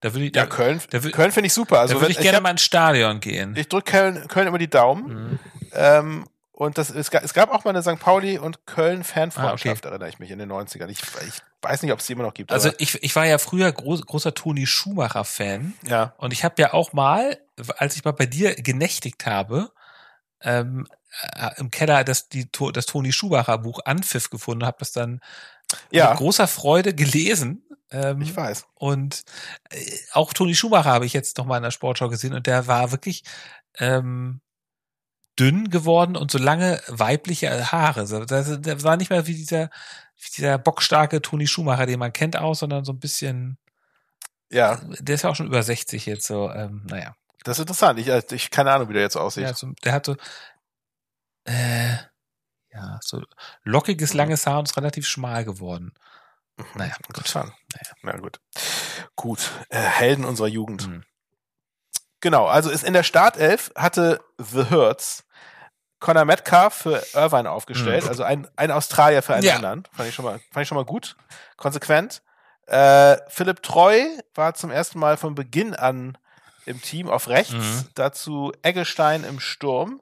[0.00, 1.80] Da würde ich, Ja, da, Köln, da Köln finde ich super.
[1.80, 3.54] Also da würde wenn, ich gerne hab- mal ins Stadion gehen.
[3.56, 5.30] ich drücke Köln, Köln immer die Daumen.
[5.32, 5.38] Mhm.
[5.72, 7.98] Ähm, und das, es, gab, es gab auch mal eine St.
[7.98, 10.88] Pauli und Köln-Fanfreundschaft, Ah, erinnere ich mich, in den 90ern.
[10.88, 12.52] Ich, ich weiß nicht, ob es die immer noch gibt.
[12.52, 16.14] Also ich, ich war ja früher groß, großer Toni Schumacher-Fan ja.
[16.18, 17.38] und ich habe ja auch mal,
[17.78, 19.70] als ich mal bei dir genächtigt habe,
[20.42, 20.86] ähm,
[21.36, 25.20] äh, im Keller das, die, das Toni Schumacher Buch Anpfiff gefunden, habe das dann
[25.90, 27.64] Ja, mit großer Freude gelesen.
[27.90, 28.66] Ähm, ich weiß.
[28.74, 29.24] Und
[29.70, 32.66] äh, auch Toni Schumacher habe ich jetzt noch mal in der Sportschau gesehen und der
[32.66, 33.24] war wirklich
[33.78, 34.40] ähm,
[35.38, 38.06] dünn geworden und so lange weibliche Haare.
[38.26, 39.70] Der war nicht mehr wie dieser,
[40.18, 43.58] wie dieser bockstarke Toni Schumacher, den man kennt aus, sondern so ein bisschen,
[44.50, 47.16] Ja, der ist ja auch schon über 60 jetzt so, ähm, naja.
[47.44, 47.98] das ist interessant.
[47.98, 49.44] Ich, äh, ich keine Ahnung, wie der jetzt aussieht.
[49.44, 50.16] Ja, so, der hat so,
[51.44, 51.96] äh,
[52.72, 53.22] ja, so
[53.64, 55.92] lockiges, langes Haar und ist relativ schmal geworden.
[56.74, 57.16] Naja, gut.
[57.16, 57.52] Interessant.
[57.74, 57.94] Naja.
[58.02, 58.40] Na gut.
[59.16, 59.50] Gut.
[59.70, 60.88] Äh, Helden unserer Jugend.
[60.88, 61.04] Mhm.
[62.20, 65.24] Genau, also ist in der Startelf hatte The Hurts
[66.00, 68.08] Conor Metcalf für Irvine aufgestellt, Mhm.
[68.08, 69.56] also ein, ein Australier für einen Ja.
[69.56, 69.84] anderen.
[69.92, 71.16] Fand ich schon mal, fand ich schon mal gut.
[71.56, 72.22] Konsequent.
[72.66, 74.02] Äh, Philipp Treu
[74.34, 76.16] war zum ersten Mal von Beginn an
[76.66, 77.52] im Team auf rechts.
[77.52, 77.84] Mhm.
[77.94, 80.00] Dazu Eggestein im Sturm,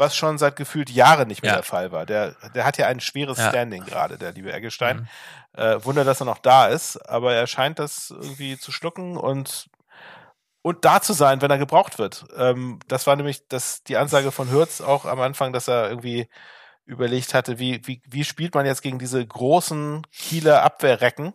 [0.00, 1.56] was schon seit gefühlt Jahren nicht mehr Ja.
[1.58, 2.06] der Fall war.
[2.06, 3.50] Der, der hat ja ein schweres Ja.
[3.50, 5.08] Standing gerade, der liebe Eggestein.
[5.54, 5.60] Mhm.
[5.62, 9.68] Äh, Wunder, dass er noch da ist, aber er scheint das irgendwie zu schlucken und
[10.62, 12.26] und da zu sein, wenn er gebraucht wird.
[12.36, 16.28] Ähm, das war nämlich das, die Ansage von Hürz auch am Anfang, dass er irgendwie
[16.84, 21.32] überlegt hatte, wie, wie, wie spielt man jetzt gegen diese großen Kieler Abwehrrecken?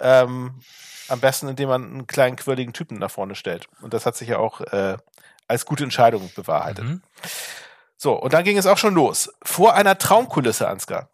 [0.00, 0.60] Ähm,
[1.08, 3.66] am besten, indem man einen kleinen quirligen Typen nach vorne stellt.
[3.82, 4.96] Und das hat sich ja auch äh,
[5.48, 6.84] als gute Entscheidung bewahrheitet.
[6.84, 7.02] Mhm.
[8.02, 9.32] So, und dann ging es auch schon los.
[9.44, 11.08] Vor einer Traumkulisse, Ansgar.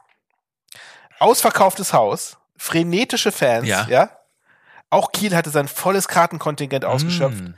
[1.18, 3.86] Ausverkauftes Haus, frenetische Fans, ja.
[3.90, 4.10] ja?
[4.88, 7.44] Auch Kiel hatte sein volles Kartenkontingent ausgeschöpft.
[7.44, 7.54] Mm.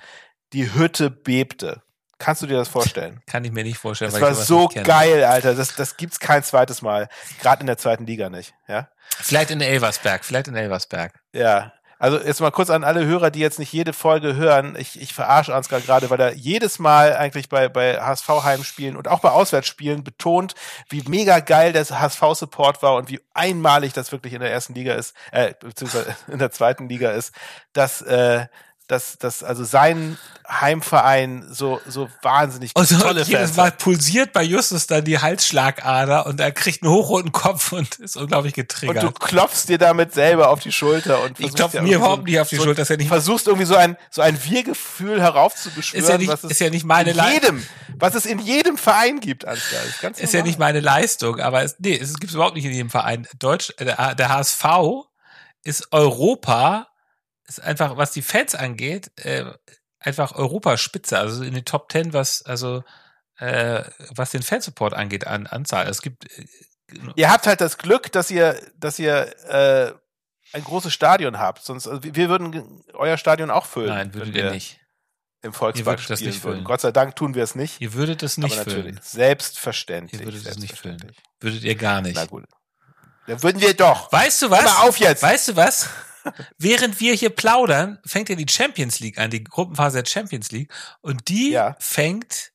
[0.52, 1.80] Die Hütte bebte.
[2.18, 3.22] Kannst du dir das vorstellen?
[3.28, 4.10] Kann ich mir nicht vorstellen.
[4.10, 5.54] Das war so geil, Alter.
[5.54, 7.08] Das, das gibt's kein zweites Mal.
[7.40, 8.52] Gerade in der zweiten Liga nicht.
[8.66, 8.88] Ja.
[9.16, 10.24] Vielleicht in Elversberg.
[10.24, 11.14] Vielleicht in Elversberg.
[11.32, 11.72] Ja.
[12.00, 14.74] Also jetzt mal kurz an alle Hörer, die jetzt nicht jede Folge hören.
[14.78, 19.20] Ich, ich verarsche Ansgar gerade, weil er jedes Mal eigentlich bei, bei HSV-Heimspielen und auch
[19.20, 20.54] bei Auswärtsspielen betont,
[20.88, 24.94] wie mega geil der HSV-Support war und wie einmalig das wirklich in der ersten Liga
[24.94, 27.34] ist, äh, beziehungsweise in der zweiten Liga ist,
[27.74, 28.46] dass äh,
[28.90, 34.88] dass, dass also sein Heimverein so, so wahnsinnig also tolle jedes Mal pulsiert bei Justus
[34.88, 39.04] dann die Halsschlagader und er kriegt einen hochroten Kopf und ist unglaublich getriggert.
[39.04, 42.24] Und du klopfst dir damit selber auf die Schulter und ich klopfe mir überhaupt so,
[42.24, 45.22] nicht auf die so, Schulter, ist ja nicht versuchst irgendwie so ein so ein Wir-Gefühl
[45.22, 48.40] heraufzubeschwören, ist ja nicht, was es ist ja nicht meine in jedem, was es in
[48.40, 49.84] jedem Verein gibt, Ansgar.
[49.84, 52.72] Ist, ganz ist ja nicht meine Leistung, aber es, nee, es gibt überhaupt nicht in
[52.72, 53.28] jedem Verein.
[53.38, 54.64] Deutsch, der, der HSV
[55.62, 56.89] ist Europa
[57.58, 59.44] ist einfach, was die Fans angeht, äh,
[59.98, 62.84] einfach Europaspitze, also in den Top Ten, was, also,
[63.38, 65.88] äh, was den Fansupport angeht, an Anzahl.
[65.88, 66.30] Es gibt.
[66.38, 66.46] Äh,
[67.16, 69.92] ihr habt halt das Glück, dass ihr, dass ihr äh,
[70.52, 71.64] ein großes Stadion habt.
[71.64, 73.90] Sonst, also wir würden euer Stadion auch füllen.
[73.90, 74.80] Nein, würdet ihr nicht.
[75.42, 76.64] Im Volkspark spielen das nicht füllen.
[76.64, 77.80] Gott sei Dank tun wir es nicht.
[77.80, 79.00] Ihr würdet es nicht Aber natürlich, füllen.
[79.02, 80.20] Selbstverständlich.
[80.20, 81.12] Ihr würdet es nicht füllen.
[81.40, 82.16] Würdet ihr gar nicht.
[82.16, 82.44] Na gut.
[83.26, 84.12] Dann würden wir doch.
[84.12, 84.64] Weißt du was?
[84.64, 85.22] Hör mal auf jetzt.
[85.22, 85.88] Weißt du was?
[86.58, 90.72] Während wir hier plaudern, fängt ja die Champions League an, die Gruppenphase der Champions League.
[91.00, 91.76] Und die ja.
[91.78, 92.52] fängt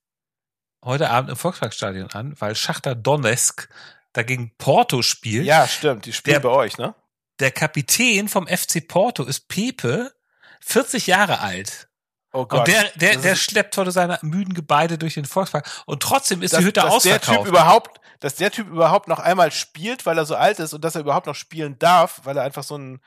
[0.84, 3.68] heute Abend im Volksparkstadion an, weil Schachter Donetsk
[4.14, 5.46] dagegen Porto spielt.
[5.46, 6.06] Ja, stimmt.
[6.06, 6.96] Die spielen der, bei euch, ne?
[7.40, 10.14] Der Kapitän vom FC Porto ist Pepe,
[10.62, 11.90] 40 Jahre alt.
[12.32, 12.60] Oh Gott.
[12.60, 15.70] Und der, der, der schleppt heute seine müden Gebeide durch den Volkspark.
[15.86, 17.30] Und trotzdem ist dass, die Hütte dass ausverkauft.
[17.30, 20.74] Der typ überhaupt, dass der Typ überhaupt noch einmal spielt, weil er so alt ist
[20.74, 23.00] und dass er überhaupt noch spielen darf, weil er einfach so ein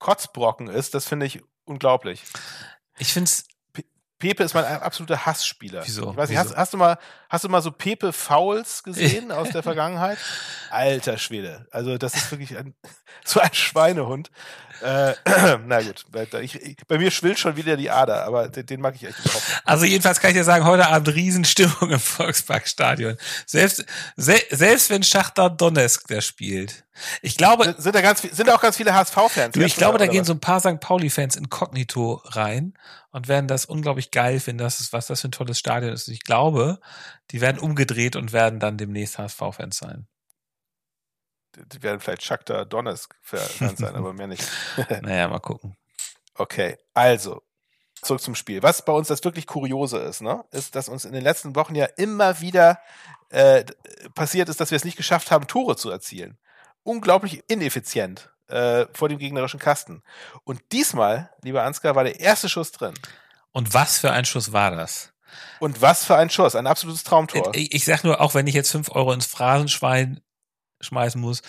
[0.00, 2.24] Kotzbrocken ist, das finde ich unglaublich.
[2.98, 3.44] Ich finde es.
[4.18, 5.82] Pepe ist mein absoluter Hassspieler.
[5.86, 6.10] Wieso?
[6.10, 6.98] Ich weiß nicht, hast, hast, du mal,
[7.30, 10.18] hast du mal so Pepe Fouls gesehen aus der Vergangenheit?
[10.68, 11.66] Alter Schwede.
[11.70, 12.74] Also, das ist wirklich ein,
[13.24, 14.30] so ein Schweinehund.
[14.82, 15.14] Äh,
[15.66, 16.04] na gut,
[16.40, 19.18] ich, ich, bei mir schwillt schon wieder die Ader, aber den, den, mag ich echt
[19.18, 19.62] überhaupt nicht.
[19.64, 23.16] Also jedenfalls kann ich dir sagen, heute Abend Riesenstimmung im Volksparkstadion.
[23.46, 23.84] Selbst,
[24.16, 26.84] se, selbst wenn Schachter Donetsk der spielt.
[27.22, 27.64] Ich glaube.
[27.64, 29.56] Sind, sind da ganz, sind da auch ganz viele HSV-Fans?
[29.56, 30.26] Ich glaube, da gehen was?
[30.26, 30.80] so ein paar St.
[30.80, 32.74] Pauli-Fans inkognito rein
[33.10, 36.08] und werden das unglaublich geil finden, dass es, was das für ein tolles Stadion ist.
[36.08, 36.80] Ich glaube,
[37.30, 40.06] die werden umgedreht und werden dann demnächst HSV-Fans sein
[41.80, 44.46] werden vielleicht Shakhtar Donetsk Fans sein, aber mehr nicht.
[45.02, 45.76] naja, mal gucken.
[46.34, 47.42] Okay, also
[48.02, 48.62] zurück zum Spiel.
[48.62, 51.74] Was bei uns das wirklich Kuriose ist, ne, ist, dass uns in den letzten Wochen
[51.74, 52.80] ja immer wieder
[53.30, 53.64] äh,
[54.14, 56.38] passiert ist, dass wir es nicht geschafft haben, Tore zu erzielen.
[56.82, 60.02] Unglaublich ineffizient äh, vor dem gegnerischen Kasten.
[60.44, 62.94] Und diesmal, lieber Ansgar, war der erste Schuss drin.
[63.52, 65.12] Und was für ein Schuss war das?
[65.60, 67.54] Und was für ein Schuss, ein absolutes Traumtor.
[67.54, 70.20] Ich, ich sag nur, auch wenn ich jetzt fünf Euro ins Phrasenschwein
[70.80, 71.42] schmeißen muss,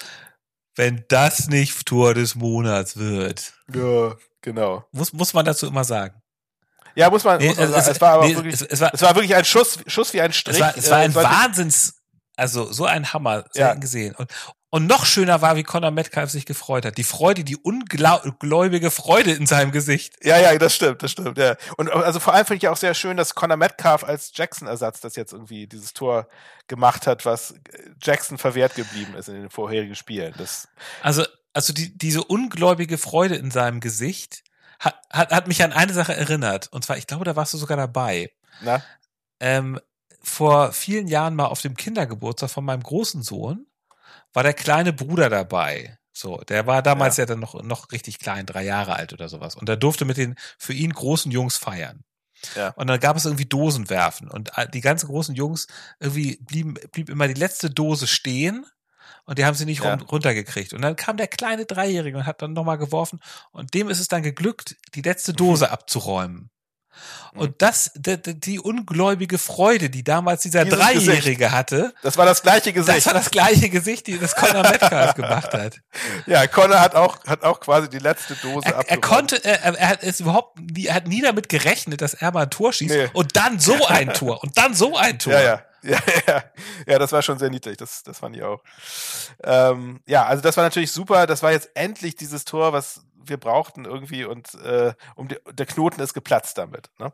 [0.75, 3.53] wenn das nicht Tor des Monats wird.
[3.73, 4.85] Ja, genau.
[4.91, 6.21] Muss, muss man dazu immer sagen.
[6.95, 7.37] Ja, muss man.
[7.39, 7.91] Nee, muss man es, sagen.
[7.91, 10.21] es, war aber nee, wirklich, es, es, war, es war wirklich ein Schuss, Schuss wie
[10.21, 10.55] ein Strich.
[10.57, 11.95] Es war, es war ein äh, Wahnsinns,
[12.35, 13.73] also so ein Hammer, selten ja.
[13.75, 14.15] gesehen.
[14.15, 14.31] Und,
[14.71, 16.97] und noch schöner war, wie Conor Metcalf sich gefreut hat.
[16.97, 20.15] Die Freude, die ungläubige Freude in seinem Gesicht.
[20.23, 21.57] Ja, ja, das stimmt, das stimmt, ja.
[21.75, 25.17] Und also vor allem finde ich auch sehr schön, dass Conor Metcalf als Jackson-Ersatz das
[25.17, 26.29] jetzt irgendwie dieses Tor
[26.67, 27.53] gemacht hat, was
[28.01, 30.33] Jackson verwehrt geblieben ist in den vorherigen Spielen.
[30.37, 30.69] Das
[31.03, 34.41] also, also die, diese ungläubige Freude in seinem Gesicht
[34.79, 36.69] hat, hat, hat mich an eine Sache erinnert.
[36.71, 38.31] Und zwar, ich glaube, da warst du sogar dabei.
[38.61, 38.81] Na?
[39.41, 39.81] Ähm,
[40.21, 43.65] vor vielen Jahren mal auf dem Kindergeburtstag von meinem großen Sohn
[44.33, 45.97] war der kleine Bruder dabei.
[46.13, 49.29] So, der war damals ja, ja dann noch, noch richtig klein, drei Jahre alt oder
[49.29, 49.55] sowas.
[49.55, 52.03] Und er durfte mit den für ihn großen Jungs feiern.
[52.55, 52.69] Ja.
[52.69, 54.29] Und dann gab es irgendwie Dosen werfen.
[54.29, 55.67] Und die ganzen großen Jungs,
[55.99, 58.65] irgendwie blieben, blieb immer die letzte Dose stehen.
[59.25, 59.95] Und die haben sie nicht ja.
[59.95, 60.73] runtergekriegt.
[60.73, 63.19] Und dann kam der kleine Dreijährige und hat dann nochmal geworfen.
[63.51, 66.50] Und dem ist es dann geglückt, die letzte Dose abzuräumen.
[67.33, 71.51] Und das, die, die ungläubige Freude, die damals dieser Dieses Dreijährige Gesicht.
[71.51, 73.05] hatte, Das war das gleiche das Gesicht.
[73.05, 75.79] war das gleiche Gesicht, die das Conor Metcalf gemacht hat.
[76.25, 79.01] Ja, Connor hat auch, hat auch quasi die letzte Dose Er, er abgeräumt.
[79.03, 82.43] konnte, er, er hat es überhaupt, nie, er hat nie damit gerechnet, dass er mal
[82.43, 83.09] ein Tor schießt Nee.
[83.13, 85.33] und dann so ein Tor und dann so ein Tor.
[85.33, 85.61] Ja, ja.
[85.83, 86.43] Ja, ja,
[86.85, 88.61] ja, das war schon sehr niedlich, das, das fand ich auch.
[89.43, 93.37] Ähm, ja, also das war natürlich super, das war jetzt endlich dieses Tor, was wir
[93.37, 96.89] brauchten irgendwie und äh, um die, der Knoten ist geplatzt damit.
[96.99, 97.11] Ne?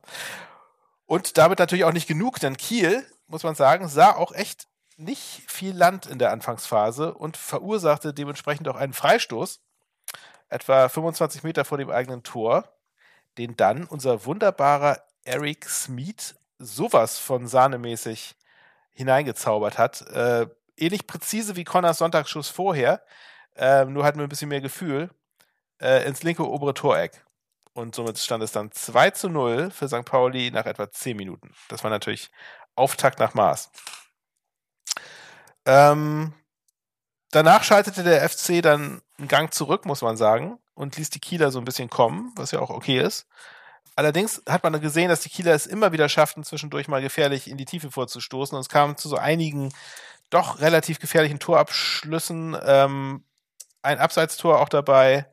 [1.06, 4.68] Und damit natürlich auch nicht genug, denn Kiel, muss man sagen, sah auch echt
[4.98, 9.62] nicht viel Land in der Anfangsphase und verursachte dementsprechend auch einen Freistoß,
[10.50, 12.74] etwa 25 Meter vor dem eigenen Tor,
[13.38, 18.36] den dann unser wunderbarer Eric Smeed sowas von sahnemäßig
[18.94, 20.02] hineingezaubert hat.
[20.08, 23.04] Äh, ähnlich präzise wie Connors Sonntagsschuss vorher,
[23.56, 25.10] äh, nur halt mit ein bisschen mehr Gefühl,
[25.82, 27.24] äh, ins linke obere Toreck.
[27.74, 30.04] Und somit stand es dann 2 zu 0 für St.
[30.04, 31.54] Pauli nach etwa 10 Minuten.
[31.70, 32.32] Das war natürlich
[32.76, 33.70] Auftakt nach Maß.
[35.66, 36.34] Ähm,
[37.32, 41.52] danach schaltete der FC dann einen Gang zurück, muss man sagen, und ließ die Kieler
[41.52, 43.28] so ein bisschen kommen, was ja auch okay ist.
[43.96, 47.58] Allerdings hat man gesehen, dass die Kieler es immer wieder schafften, zwischendurch mal gefährlich in
[47.58, 48.56] die Tiefe vorzustoßen.
[48.56, 49.74] Und es kam zu so einigen
[50.30, 52.56] doch relativ gefährlichen Torabschlüssen.
[52.64, 53.24] Ähm,
[53.82, 55.26] ein Abseitstor auch dabei,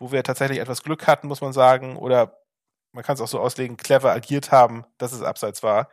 [0.00, 1.96] wo wir tatsächlich etwas Glück hatten, muss man sagen.
[1.96, 2.40] Oder
[2.92, 5.88] man kann es auch so auslegen, clever agiert haben, dass es Abseits war.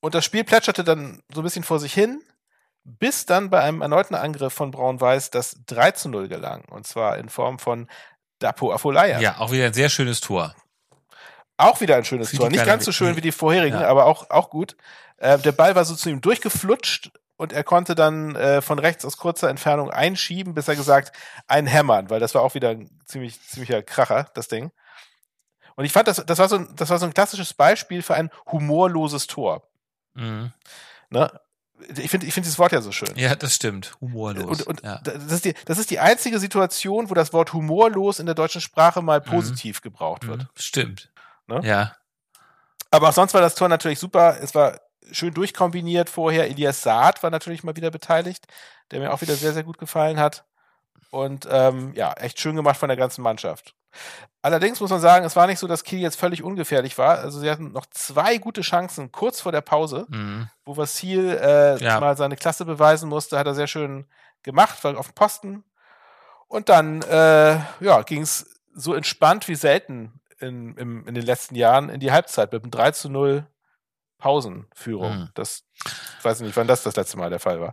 [0.00, 2.22] Und das Spiel plätscherte dann so ein bisschen vor sich hin,
[2.82, 6.64] bis dann bei einem erneuten Angriff von Braun-Weiß das 3 zu 0 gelang.
[6.70, 7.88] Und zwar in Form von
[8.40, 9.20] Dapo Afolaya.
[9.20, 10.54] Ja, auch wieder ein sehr schönes Tor.
[11.58, 12.48] Auch wieder ein schönes Tor.
[12.48, 13.86] Nicht ganz so schön wie die vorherigen, Ja.
[13.88, 14.76] aber auch, auch gut.
[15.18, 19.02] Äh, der Ball war so zu ihm durchgeflutscht und er konnte dann äh, von rechts
[19.06, 21.16] aus kurzer Entfernung einschieben, bis er gesagt,
[21.48, 24.70] ein Hämmern, weil das war auch wieder ein ziemlich, ziemlicher Kracher, das Ding.
[25.74, 28.14] Und ich fand, das, das, war so ein, das war so ein klassisches Beispiel für
[28.14, 29.62] ein humorloses Tor.
[30.12, 30.52] Mhm.
[31.08, 31.32] Ne?
[31.96, 33.16] Ich finde ich find dieses Wort ja so schön.
[33.16, 33.96] Ja, das stimmt.
[34.02, 34.60] Humorlos.
[34.60, 34.98] Und, und ja.
[34.98, 38.60] das, ist die, das ist die einzige Situation, wo das Wort humorlos in der deutschen
[38.60, 40.42] Sprache mal positiv gebraucht wird.
[40.42, 40.48] Mhm.
[40.56, 41.10] Stimmt.
[41.46, 41.62] Ne?
[41.64, 41.96] Ja.
[42.90, 44.36] Aber auch sonst war das Tor natürlich super.
[44.42, 44.78] Es war
[45.12, 46.48] schön durchkombiniert vorher.
[46.48, 48.46] Elias Saad war natürlich mal wieder beteiligt,
[48.90, 50.44] der mir auch wieder sehr, sehr gut gefallen hat.
[51.10, 53.74] Und ähm, ja, echt schön gemacht von der ganzen Mannschaft.
[54.42, 57.18] Allerdings muss man sagen, es war nicht so, dass Kiel jetzt völlig ungefährlich war.
[57.18, 60.48] Also sie hatten noch zwei gute Chancen kurz vor der Pause, Mhm.
[60.64, 61.98] wo Vassil äh, Ja.
[62.00, 63.38] mal seine Klasse beweisen musste.
[63.38, 64.06] Hat er sehr schön
[64.44, 65.64] gemacht, war auf dem Posten.
[66.46, 71.54] Und dann äh, ja, ging es so entspannt wie selten in, im, in den letzten
[71.56, 73.46] Jahren in die Halbzeit mit einem 3 zu 0
[74.20, 75.18] Pausenführung.
[75.18, 75.28] Mhm.
[75.34, 75.64] Das
[76.18, 77.72] ich weiß ich nicht, wann das das letzte Mal der Fall war.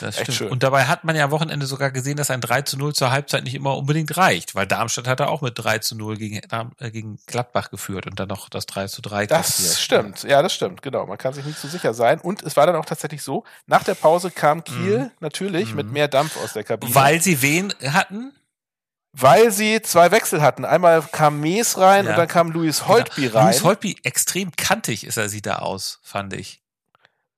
[0.00, 0.36] Das Echt stimmt.
[0.38, 0.48] schön.
[0.50, 3.12] Und dabei hat man ja am Wochenende sogar gesehen, dass ein 3 zu 0 zur
[3.12, 6.40] Halbzeit nicht immer unbedingt reicht, weil Darmstadt hat er auch mit 3 zu 0 gegen,
[6.80, 9.74] äh, gegen Gladbach geführt und dann noch das 3 zu 3 Das kassiert.
[9.78, 11.06] stimmt, ja, das stimmt, genau.
[11.06, 12.20] Man kann sich nicht zu sicher sein.
[12.20, 15.92] Und es war dann auch tatsächlich so, nach der Pause kam Kiel natürlich mit Mhm.
[15.92, 16.92] mehr Dampf aus der Kabine.
[16.94, 18.32] Weil sie wen hatten?
[19.12, 20.64] Weil sie zwei Wechsel hatten.
[20.64, 22.12] Einmal kam Mees rein Ja.
[22.12, 23.38] und dann kam Louis Holtby Genau.
[23.38, 23.46] rein.
[23.46, 26.62] Louis Holtby, extrem kantig ist er, sieht da aus, fand ich.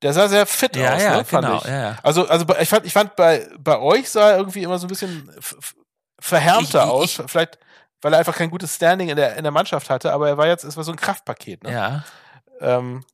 [0.02, 1.58] der sah sehr fit Ja, aus, ja, ne, fand genau.
[1.58, 1.64] ich.
[1.66, 1.98] Ja.
[2.02, 4.88] Also, also ich fand, ich fand bei, bei euch sah er irgendwie immer so ein
[4.88, 5.30] bisschen
[6.18, 7.22] verhärmter Ich- ich- aus.
[7.30, 7.58] Vielleicht,
[8.00, 10.46] weil er einfach kein gutes Standing in der, in der Mannschaft hatte, aber er war
[10.46, 11.64] jetzt, es war so ein Kraftpaket.
[11.64, 11.72] Ne?
[11.72, 12.04] Ja.
[12.60, 13.04] Ähm,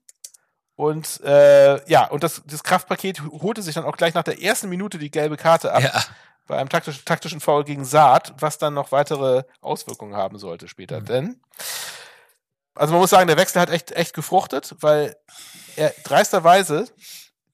[0.77, 4.69] und äh, ja, und das, das Kraftpaket holte sich dann auch gleich nach der ersten
[4.69, 6.03] Minute die gelbe Karte ab ja.
[6.47, 11.01] Bei einem taktischen, taktischen Foul gegen Saat, was dann noch weitere Auswirkungen haben sollte später.
[11.01, 11.07] Mhm.
[11.07, 11.41] Denn,
[12.75, 15.17] also man muss sagen, der Wechsel hat echt, echt gefruchtet, weil
[15.77, 16.87] er dreisterweise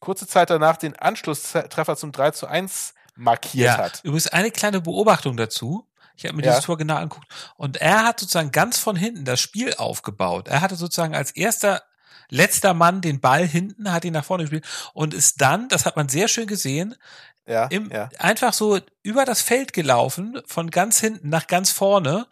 [0.01, 3.79] kurze Zeit danach den Anschlusstreffer zum 3 zu 1 markiert ja.
[3.79, 4.01] hat.
[4.03, 5.87] Übrigens eine kleine Beobachtung dazu.
[6.17, 6.51] Ich habe mir Ja.
[6.53, 7.27] dieses Tor genau angeguckt.
[7.57, 10.49] Und er hat sozusagen ganz von hinten das Spiel aufgebaut.
[10.49, 11.83] Er hatte sozusagen als erster,
[12.29, 15.97] letzter Mann den Ball hinten, hat ihn nach vorne gespielt und ist dann, das hat
[15.97, 16.95] man sehr schön gesehen,
[17.47, 18.09] Ja, im, ja.
[18.19, 22.27] einfach so über das Feld gelaufen, von ganz hinten nach ganz vorne.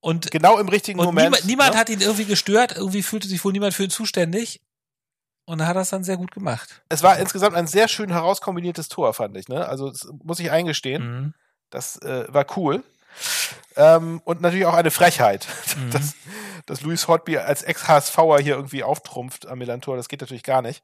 [0.00, 1.30] Und, Genau im richtigen Moment.
[1.30, 1.78] niemand, niemand ne?
[1.80, 4.60] hat ihn irgendwie gestört, irgendwie fühlte sich wohl niemand für ihn zuständig.
[5.44, 6.82] Und er hat das dann sehr gut gemacht.
[6.88, 9.48] Es war insgesamt ein sehr schön herauskombiniertes Tor, fand ich.
[9.48, 9.66] Ne?
[9.66, 9.92] Also
[10.22, 11.02] muss ich eingestehen.
[11.02, 11.34] Mhm.
[11.70, 12.82] Das äh, war cool.
[13.76, 15.46] Ähm, und natürlich auch eine Frechheit,
[15.76, 15.90] Mhm.
[15.90, 16.14] dass,
[16.66, 19.96] dass Louis Hotby als Ex-HSVer hier irgendwie auftrumpft am Millantor.
[19.96, 20.82] Das geht natürlich gar nicht.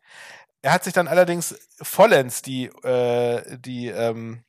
[0.64, 4.44] Er hat sich dann allerdings vollends die, äh, die, ähm,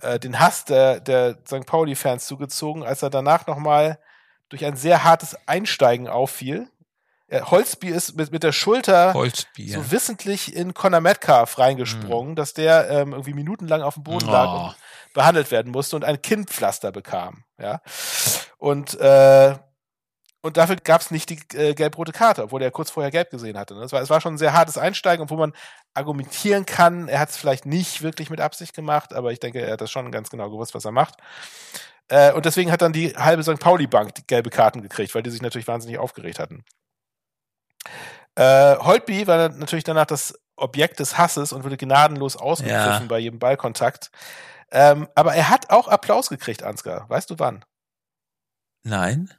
[0.00, 1.66] äh, den Hass der, der St.
[1.66, 4.00] Pauli-Fans zugezogen, als er danach nochmal
[4.48, 6.68] durch ein sehr hartes Einsteigen auffiel.
[7.28, 9.74] Äh, Holzby ist mit, mit der Schulter Holzbier.
[9.74, 14.48] so wissentlich in Conor Metcalf reingesprungen, dass der ähm, irgendwie minutenlang auf dem Boden lag
[14.48, 14.64] Oh.
[14.68, 14.76] und
[15.14, 17.44] behandelt werden musste und ein Kinnpflaster bekam.
[17.56, 17.82] Ja.
[18.56, 19.54] Und äh,
[20.40, 23.58] und dafür gab es nicht die äh, gelb-rote Karte, obwohl er kurz vorher gelb gesehen
[23.58, 23.74] hatte.
[23.74, 23.82] Ne?
[23.82, 25.52] Es, war, es war schon ein sehr hartes Einsteigen, obwohl man
[25.94, 29.72] argumentieren kann, er hat es vielleicht nicht wirklich mit Absicht gemacht, aber ich denke, er
[29.72, 31.16] hat das schon ganz genau gewusst, was er macht.
[32.08, 33.58] Äh, und deswegen hat dann die halbe St.
[33.58, 36.64] Pauli-Bank die gelbe Karten gekriegt, weil die sich natürlich wahnsinnig aufgeregt hatten.
[38.36, 43.06] Äh, Holtby war natürlich danach das Objekt des Hasses und wurde gnadenlos ausgegriffen Ja.
[43.08, 44.10] bei jedem Ballkontakt.
[44.70, 47.08] Ähm, aber er hat auch Applaus gekriegt, Ansgar.
[47.08, 47.64] Weißt du wann?
[48.84, 49.32] Nein?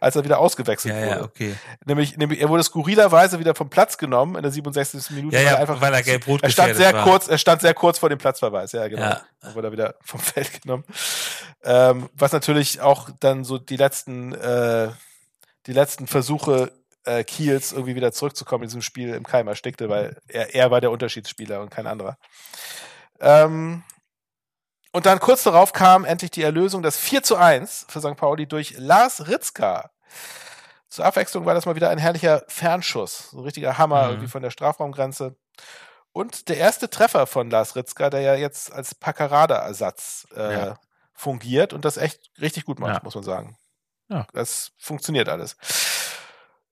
[0.00, 1.10] Als er wieder ausgewechselt Ja, wurde.
[1.10, 1.54] ja, okay.
[1.84, 5.10] Nämlich, nämlich, er wurde skurrilerweise wieder vom Platz genommen in der 67.
[5.10, 5.36] Minute.
[5.36, 7.04] Ja, weil ja, er einfach, weil er gelb-rot er stand sehr war.
[7.04, 9.02] kurz, er stand sehr kurz vor dem Platzverweis, ja, genau.
[9.02, 9.20] Ja.
[9.40, 10.84] Dann wurde er wieder vom Feld genommen.
[11.64, 14.90] Ähm, was natürlich auch dann so die letzten, äh,
[15.66, 16.72] die letzten Versuche
[17.04, 20.80] äh, Kiels irgendwie wieder zurückzukommen in diesem Spiel im Keim erstickte, weil er, er war
[20.80, 22.18] der Unterschiedsspieler und kein anderer.
[23.20, 23.82] Ähm,
[24.92, 28.16] und dann kurz darauf kam endlich die Erlösung, das 4 zu 1 für St.
[28.16, 29.90] Pauli durch Lars Ritzka.
[30.88, 33.28] Zur Abwechslung war das mal wieder ein herrlicher Fernschuss.
[33.30, 34.10] So ein richtiger Hammer Mhm.
[34.10, 35.36] irgendwie von der Strafraumgrenze.
[36.12, 40.78] Und der erste Treffer von Lars Ritzka, der ja jetzt als Paccarada-Ersatz äh, Ja.
[41.14, 43.00] fungiert und das echt richtig gut macht, Ja.
[43.04, 43.56] muss man sagen.
[44.08, 44.26] Ja.
[44.32, 45.56] Das funktioniert alles.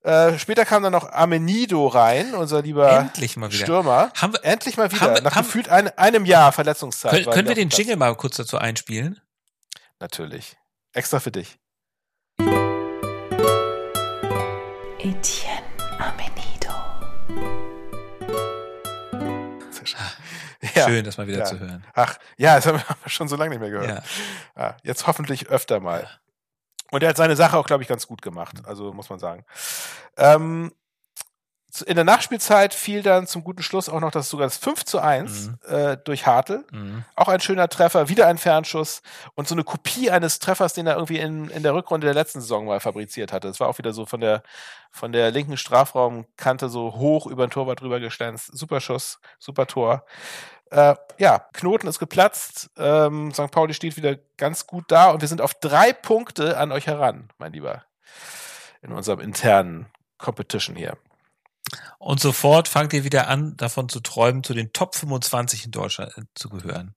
[0.02, 3.64] Äh, später kam dann noch Amenido rein, unser lieber Endlich mal wieder.
[3.64, 4.12] Stürmer.
[4.16, 7.10] Haben wir, Endlich mal wieder, Haben wir- nach haben- gefühlt ein, einem Jahr Verletzungszeit.
[7.12, 7.78] können, können wir den Platz.
[7.78, 9.20] Jingle mal kurz dazu einspielen?
[9.98, 10.56] Natürlich.
[10.92, 11.58] Extra für dich.
[15.00, 15.62] Etienne
[15.98, 16.74] Amenido.
[20.74, 20.86] Ja.
[20.88, 21.44] Schön, das mal wieder Ja.
[21.44, 21.84] zu hören.
[21.94, 23.88] Ach, ja, das haben wir schon so lange nicht mehr gehört.
[24.56, 24.62] Ja.
[24.62, 26.08] Ja, jetzt hoffentlich öfter mal.
[26.90, 28.56] Und er hat seine Sache auch, glaube ich, ganz gut gemacht.
[28.64, 29.44] Also muss man sagen.
[30.16, 30.72] Ähm,
[31.86, 35.00] in der Nachspielzeit fiel dann zum guten Schluss auch noch das sogar das 5 zu
[35.00, 35.58] 1 Mhm.
[35.68, 36.64] äh, durch Hartl.
[36.72, 37.04] Mhm.
[37.14, 39.02] Auch ein schöner Treffer, wieder ein Fernschuss
[39.34, 42.40] und so eine Kopie eines Treffers, den er irgendwie in, in der Rückrunde der letzten
[42.40, 43.48] Saison mal fabriziert hatte.
[43.48, 44.42] Es war auch wieder so von der,
[44.90, 48.50] von der linken Strafraumkante so hoch über den Torwart drüber gestanzt.
[48.56, 50.04] Super Schuss, super Tor.
[50.70, 52.70] Äh, ja, Knoten ist geplatzt.
[52.78, 53.50] Ähm, St.
[53.50, 57.28] Pauli steht wieder ganz gut da und wir sind auf drei Punkte an euch heran,
[57.38, 57.84] mein Lieber.
[58.82, 59.86] In unserem internen
[60.18, 60.96] Competition hier.
[61.98, 66.16] Und sofort fangt ihr wieder an, davon zu träumen, zu den Top 25 in Deutschland
[66.16, 66.94] äh, zu gehören.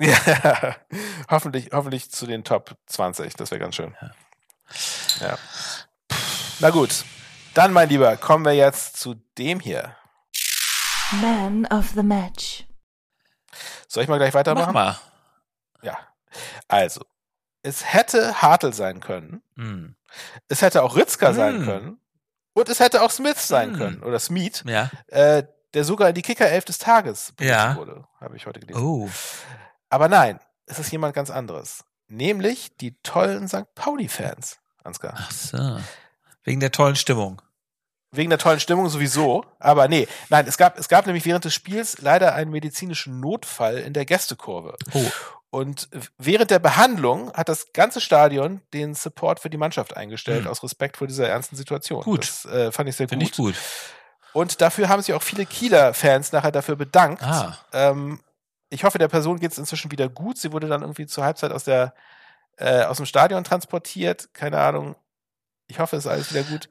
[0.00, 0.76] Ja,
[1.30, 3.34] hoffentlich, hoffentlich zu den Top 20.
[3.34, 3.94] Das wäre ganz schön.
[4.00, 5.28] Ja.
[5.28, 5.38] Ja.
[6.60, 7.04] Na gut.
[7.54, 9.96] Dann, mein Lieber, kommen wir jetzt zu dem hier.
[11.20, 12.64] Man of the Match.
[13.88, 14.72] Soll ich mal gleich Mach weitermachen?
[14.72, 14.98] mal.
[15.82, 15.98] Ja.
[16.68, 17.04] Also,
[17.62, 19.42] es hätte Hartl sein können.
[19.56, 19.96] Hm.
[20.48, 21.64] Es hätte auch Ritzka sein Hm.
[21.64, 22.00] können.
[22.52, 23.78] Und es hätte auch Smith sein Hm.
[23.78, 24.02] können.
[24.02, 24.90] Oder Smith, Ja.
[25.08, 25.44] äh,
[25.74, 27.76] der sogar in die Kicker-Elf des Tages Ja.
[27.76, 28.04] wurde.
[28.20, 28.82] Habe ich heute gelesen.
[28.82, 29.08] Oh.
[29.88, 31.84] Aber nein, es ist jemand ganz anderes.
[32.08, 33.72] Nämlich die tollen St.
[33.76, 35.14] Pauli-Fans, Ansgar.
[35.16, 35.78] Ach so.
[36.42, 37.40] Wegen der tollen Stimmung.
[38.12, 39.44] Wegen der tollen Stimmung sowieso.
[39.60, 43.78] Aber nee, nein, es gab, es gab nämlich während des Spiels leider einen medizinischen Notfall
[43.78, 44.74] in der Gästekurve.
[44.92, 45.10] Oh.
[45.50, 50.50] Und während der Behandlung hat das ganze Stadion den Support für die Mannschaft eingestellt, Hm.
[50.50, 52.02] aus Respekt vor dieser ernsten Situation.
[52.02, 52.22] Gut.
[52.28, 53.32] Das äh, fand ich sehr Finde gut.
[53.32, 53.54] ich gut.
[54.32, 57.22] Und dafür haben sich auch viele Kieler-Fans nachher dafür bedankt.
[57.24, 57.58] Ah.
[57.72, 58.20] Ähm,
[58.68, 60.38] ich hoffe, der Person geht es inzwischen wieder gut.
[60.38, 61.94] Sie wurde dann irgendwie zur Halbzeit aus der
[62.56, 64.32] äh, aus dem Stadion transportiert.
[64.34, 64.94] Keine Ahnung.
[65.66, 66.68] Ich hoffe, es ist alles wieder gut.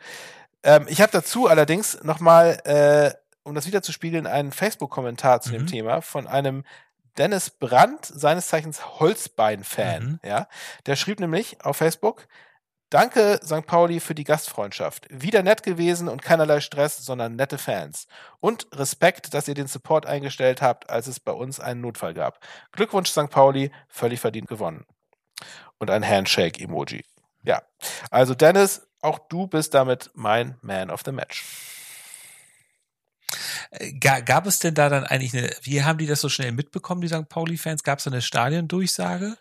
[0.63, 3.11] Ähm, ich habe dazu allerdings nochmal, äh,
[3.43, 5.67] um das wieder zu spiegeln, einen Facebook-Kommentar zu dem Mhm.
[5.67, 6.63] Thema von einem
[7.17, 10.03] Dennis Brandt, seines Zeichens Holzbein-Fan.
[10.03, 10.19] Mhm.
[10.23, 10.47] Ja,
[10.85, 12.27] der schrieb nämlich auf Facebook:
[12.89, 13.67] Danke, St.
[13.67, 15.05] Pauli, für die Gastfreundschaft.
[15.11, 18.07] Wieder nett gewesen und keinerlei Stress, sondern nette Fans.
[18.39, 22.39] Und Respekt, dass ihr den Support eingestellt habt, als es bei uns einen Notfall gab.
[22.71, 23.29] Glückwunsch, St.
[23.29, 24.85] Pauli, völlig verdient gewonnen.
[25.77, 27.05] Und ein Handshake-Emoji.
[27.43, 27.61] Ja,
[28.09, 31.45] also Dennis, auch du bist damit mein Man of the Match.
[33.99, 37.01] Ga- Gab es denn da dann eigentlich eine, wie haben die das so schnell mitbekommen,
[37.01, 37.29] die St.
[37.29, 37.83] Pauli-Fans?
[37.83, 39.37] Gab es da eine Stadiondurchsage?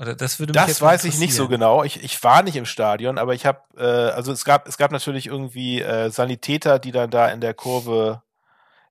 [0.00, 1.82] Oder das würde mich Das weiß ich nicht so genau.
[1.84, 3.82] Ich, ich war nicht im Stadion, aber ich habe, äh,
[4.14, 8.22] also es gab, es gab natürlich irgendwie äh, Sanitäter, die dann da in der Kurve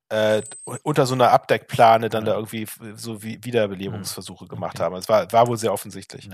[0.09, 0.41] äh,
[0.83, 2.31] unter so einer Abdeckplane dann Ja.
[2.31, 4.95] da irgendwie so wie Wiederbelebungsversuche gemacht haben.
[4.95, 6.29] Es war, war wohl sehr offensichtlich.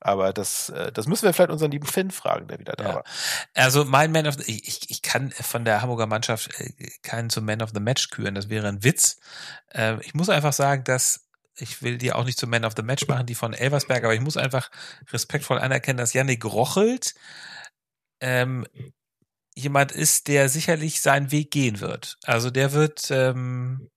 [0.00, 2.94] Aber das, äh, das müssen wir vielleicht unseren lieben Finn fragen, der wieder da Ja.
[2.96, 3.04] war.
[3.54, 7.44] Also mein Man of the, ich, ich- kann von der Hamburger Mannschaft äh, keinen zum
[7.44, 9.18] Man of the Match küren, das wäre ein Witz.
[9.72, 12.82] Äh, ich muss einfach sagen, dass ich will die auch nicht zum Man of the
[12.82, 14.70] Match machen, die von Elversberg, aber ich muss einfach
[15.12, 17.14] respektvoll anerkennen, dass Yannick Rochelt
[18.20, 18.66] ähm,
[19.54, 22.18] jemand ist, der sicherlich seinen Weg gehen wird.
[22.24, 23.90] Also der wird, ähm,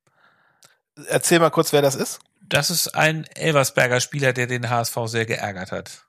[1.08, 2.20] Erzähl mal kurz, wer das ist.
[2.42, 6.06] das ist ein Elversberger Spieler, der den HSV sehr geärgert hat.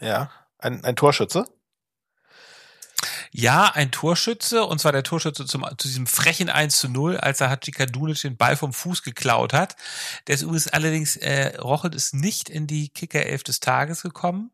[0.00, 0.30] Ja.
[0.58, 1.46] Ein, ein Torschütze.
[3.32, 7.40] Ja, ein Torschütze, und zwar der Torschütze zum, zu diesem frechen 1 zu 0, als
[7.40, 9.76] er Hachika Dunic den Ball vom Fuß geklaut hat.
[10.26, 14.50] Der ist übrigens allerdings, äh, Rochelt ist nicht in die Kicker-Elf des Tages gekommen.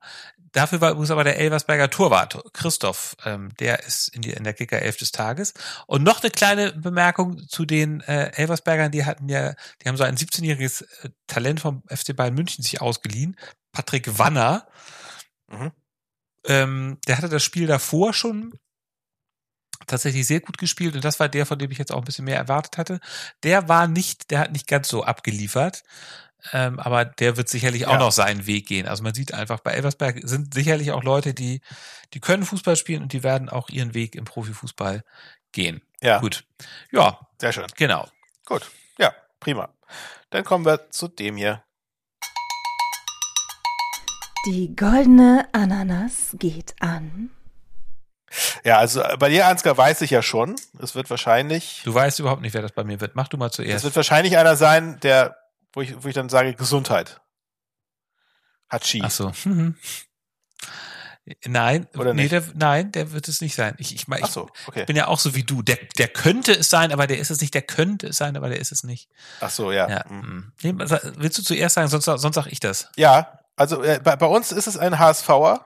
[0.56, 4.54] Dafür war übrigens aber der Elversberger Torwart, Christoph, ähm, der ist in, die, in der
[4.54, 5.52] Kicker-Elf des Tages.
[5.86, 9.52] Und noch eine kleine Bemerkung zu den äh, Elversbergern, die hatten ja,
[9.82, 13.36] die haben so ein 17-jähriges äh, Talent vom FC Bayern München sich ausgeliehen,
[13.70, 14.66] Patrick Wanner.
[15.48, 15.72] Mhm.
[16.46, 18.54] Ähm, der hatte das Spiel davor schon
[19.86, 22.24] tatsächlich sehr gut gespielt und das war der, von dem ich jetzt auch ein bisschen
[22.24, 23.00] mehr erwartet hatte.
[23.42, 25.82] Der war nicht, der hat nicht ganz so abgeliefert.
[26.52, 27.88] Ähm, aber der wird sicherlich ja.
[27.88, 28.86] auch noch seinen Weg gehen.
[28.86, 31.60] Also man sieht einfach, bei Elversberg sind sicherlich auch Leute, die,
[32.14, 35.02] die können Fußball spielen und die werden auch ihren Weg im Profifußball
[35.52, 35.82] gehen.
[36.02, 36.18] Ja.
[36.20, 36.44] Gut.
[36.92, 37.20] Ja.
[37.40, 37.66] Sehr schön.
[37.76, 38.08] Genau.
[38.44, 38.70] Gut.
[38.98, 39.70] Ja, prima.
[40.30, 41.62] Dann kommen wir zu dem hier.
[44.46, 47.30] Die goldene Ananas geht an.
[48.64, 50.56] Ja, also äh, bei dir, Ansgar, weiß ich ja schon.
[50.80, 51.82] Es wird wahrscheinlich.
[51.84, 53.16] Du weißt überhaupt nicht, wer das bei mir wird.
[53.16, 53.78] Mach du mal zuerst.
[53.78, 55.36] Es wird wahrscheinlich einer sein, der,
[55.76, 57.20] wo ich, wo ich dann sage, Gesundheit.
[58.72, 59.02] Hachi.
[59.04, 59.32] Ach so.
[61.44, 63.74] Nein, Oder nee, der, nein, der wird es nicht sein.
[63.78, 64.84] Ich, ich, ich, so, okay.
[64.84, 65.60] bin ja auch so wie du.
[65.60, 67.52] Der, der könnte es sein, aber der ist es nicht.
[67.52, 69.08] Der könnte es sein, aber der ist es nicht.
[69.40, 69.88] Ach so, ja.
[69.88, 70.04] ja.
[70.08, 70.52] Mhm.
[70.62, 72.90] Nee, willst du zuerst sagen, sonst, sonst sag ich das.
[72.94, 75.64] Ja, also äh, bei, bei uns ist es ein HSVer,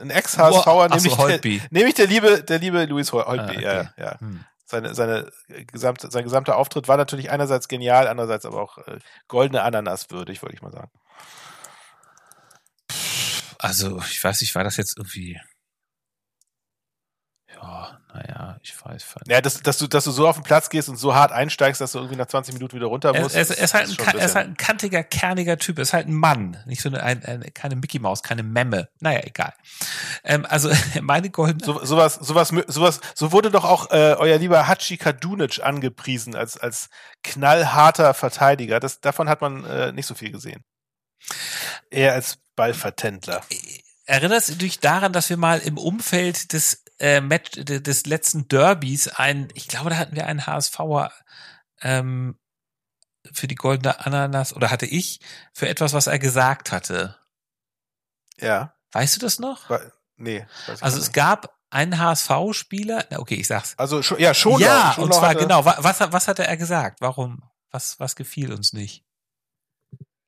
[0.00, 1.40] ein Ex-HSVer, nämlich, so, der,
[1.70, 3.38] nämlich der liebe, der liebe Luis Holtby.
[3.38, 3.62] Ah, okay.
[3.62, 4.20] Ja, ja.
[4.20, 4.44] Hm.
[4.72, 5.30] Seine, seine
[5.66, 8.98] gesamte, sein gesamter Auftritt war natürlich einerseits genial, andererseits aber auch äh,
[9.28, 10.90] goldene Ananas würdig, wollte ich mal sagen.
[13.58, 15.38] Also ich weiß nicht, war das jetzt irgendwie
[17.48, 19.06] ja, naja, ich weiß.
[19.26, 21.80] Ja, dass, dass, du, dass du so auf den Platz gehst und so hart einsteigst,
[21.80, 23.34] dass du irgendwie nach 20 Minuten wieder runter musst.
[23.34, 25.78] Er, er, er, ist, halt ein, er ist halt ein kantiger, kerniger Typ.
[25.78, 26.58] Er ist halt ein Mann.
[26.66, 28.88] Nicht so eine, eine, eine keine Mickey Maus, keine Memme.
[29.00, 29.54] Naja, egal.
[30.24, 31.64] Ähm, also, meine goldene.
[31.64, 36.58] So, sowas, sowas, sowas, so wurde doch auch äh, euer lieber Hachi Kadunic angepriesen als,
[36.58, 36.90] als
[37.22, 38.78] knallharter Verteidiger.
[38.78, 40.64] Das, davon hat man äh, nicht so viel gesehen.
[41.90, 43.42] Eher als Ballvertändler.
[44.04, 49.08] Erinnerst du dich daran, dass wir mal im Umfeld des äh, Match, des letzten Derbys
[49.08, 51.12] ein, ich glaube, da hatten wir einen HSVer
[51.82, 52.38] ähm,
[53.32, 55.20] für die goldene Ananas oder hatte ich
[55.52, 57.18] für etwas, was er gesagt hatte.
[58.38, 58.74] Ja.
[58.92, 59.68] Weißt du das noch?
[60.16, 60.46] nee.
[60.80, 63.74] Also es gab einen HSV-Spieler, okay, ich sag's.
[63.78, 64.60] Also schon, ja, schon.
[64.60, 67.00] Ja, und zwar genau, was, was hatte er gesagt?
[67.00, 67.42] Warum?
[67.72, 69.04] Was, was gefiel uns nicht?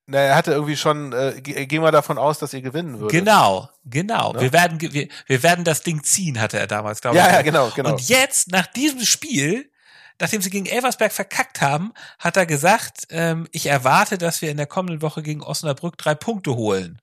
[0.06, 3.18] Na, er hatte irgendwie schon, äh, gehen wir davon aus, dass ihr gewinnen würdet.
[3.18, 4.32] Genau, genau.
[4.32, 4.40] Ne?
[4.42, 7.24] Wir werden, wir, wir werden das Ding ziehen, hatte er damals, glaube ich.
[7.24, 7.92] Ja, ja, genau, genau.
[7.92, 9.70] Und jetzt, nach diesem Spiel,
[10.20, 14.58] nachdem sie gegen Elversberg verkackt haben, hat er gesagt, ähm, ich erwarte, dass wir in
[14.58, 17.00] der kommenden Woche gegen Osnabrück drei Punkte holen.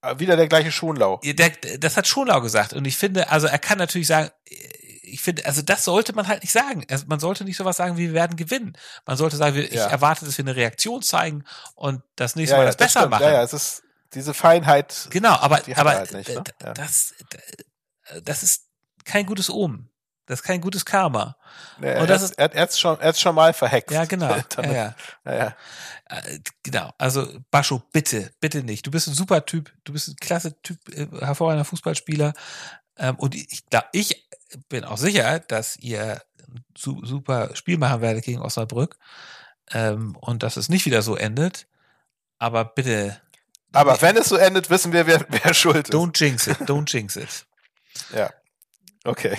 [0.00, 1.20] Ah, wieder der gleiche Schonlau.
[1.24, 2.72] Der, das hat Schonlau gesagt.
[2.72, 4.30] Und ich finde, also er kann natürlich sagen,
[5.06, 6.84] ich finde, also das sollte man halt nicht sagen.
[6.90, 8.76] Also man sollte nicht sowas sagen, wie wir werden gewinnen.
[9.06, 9.86] Man sollte sagen, ich ja.
[9.86, 11.44] erwarte, dass wir eine Reaktion zeigen
[11.74, 13.10] und das nächste ja, Mal das, das besser stimmt.
[13.12, 13.22] machen.
[13.24, 13.82] Ja, ja, es ist
[14.14, 15.08] diese Feinheit.
[15.10, 16.42] Genau, aber, aber halt nicht, ne?
[16.74, 17.14] das,
[18.22, 18.64] das ist
[19.04, 19.90] kein gutes Omen.
[20.26, 21.36] Das ist kein gutes Karma.
[21.80, 23.92] Ja, und das ist, er, hat es schon, er hat's schon mal verhext.
[23.92, 24.34] Ja, genau.
[24.56, 24.94] ja, ja.
[25.24, 25.56] ja, ja.
[26.06, 26.92] Äh, genau.
[26.98, 28.84] Also, Bascho, bitte, bitte nicht.
[28.84, 29.72] Du bist ein super Typ.
[29.84, 32.32] Du bist ein klasse Typ, äh, hervorragender Fußballspieler.
[32.98, 34.25] Ähm, und ich, ich
[34.68, 38.96] bin auch sicher, dass ihr ein super Spiel machen werdet gegen Osnabrück
[39.72, 41.66] ähm, und dass es nicht wieder so endet.
[42.38, 43.20] Aber bitte.
[43.72, 45.94] Aber wenn es so endet, wissen wir, wer, wer schuld ist.
[45.94, 47.46] Don't jinx it, don't jinx it.
[48.14, 48.30] ja.
[49.04, 49.38] Okay.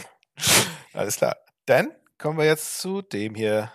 [0.94, 1.36] Alles klar.
[1.66, 3.72] Dann kommen wir jetzt zu dem hier.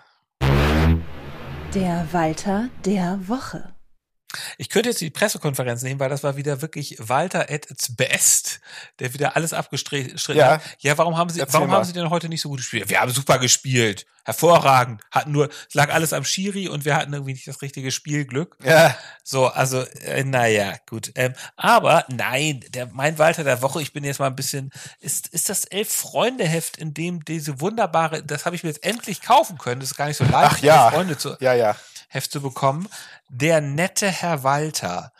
[1.74, 3.74] Der Walter der Woche.
[4.58, 8.60] Ich könnte jetzt die Pressekonferenz nehmen, weil das war wieder wirklich Walter at its best,
[8.98, 10.52] der wieder alles abgestritten ja.
[10.52, 10.62] hat.
[10.80, 12.88] Ja, warum haben Sie, warum haben Sie denn heute nicht so gut gespielt?
[12.88, 14.06] Wir haben super gespielt.
[14.24, 15.02] Hervorragend.
[15.10, 18.56] Hatten nur, es lag alles am Schiri und wir hatten irgendwie nicht das richtige Spielglück.
[18.62, 18.96] Ja.
[19.24, 21.10] So, also, äh, naja, gut.
[21.16, 24.70] Ähm, aber nein, der, mein Walter der Woche, ich bin jetzt mal ein bisschen,
[25.00, 29.58] ist, ist das Elf-Freunde-Heft, in dem diese wunderbare, das habe ich mir jetzt endlich kaufen
[29.58, 29.80] können.
[29.80, 30.90] Das ist gar nicht so leicht, Ach, ja.
[30.90, 31.36] Freunde zu.
[31.40, 31.76] Ja, ja
[32.12, 32.88] Heft zu bekommen.
[33.28, 35.12] Der nette Herr Walter.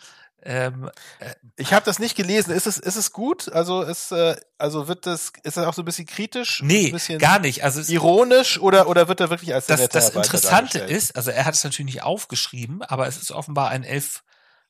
[0.45, 0.91] Ähm,
[1.21, 2.53] äh, ich habe das nicht gelesen.
[2.53, 3.51] Ist es, ist es gut?
[3.53, 6.61] Also ist, äh, also wird das, ist das auch so ein bisschen kritisch?
[6.63, 7.65] Nee, bisschen gar nicht.
[7.65, 11.45] Also ironisch oder oder wird er wirklich als der das, das Interessante ist, also er
[11.45, 14.25] hat es natürlich nicht aufgeschrieben, aber es ist offenbar ein elf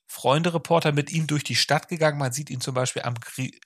[0.05, 2.19] Freunde Reporter mit ihm durch die Stadt gegangen.
[2.19, 3.15] Man sieht ihn zum Beispiel am,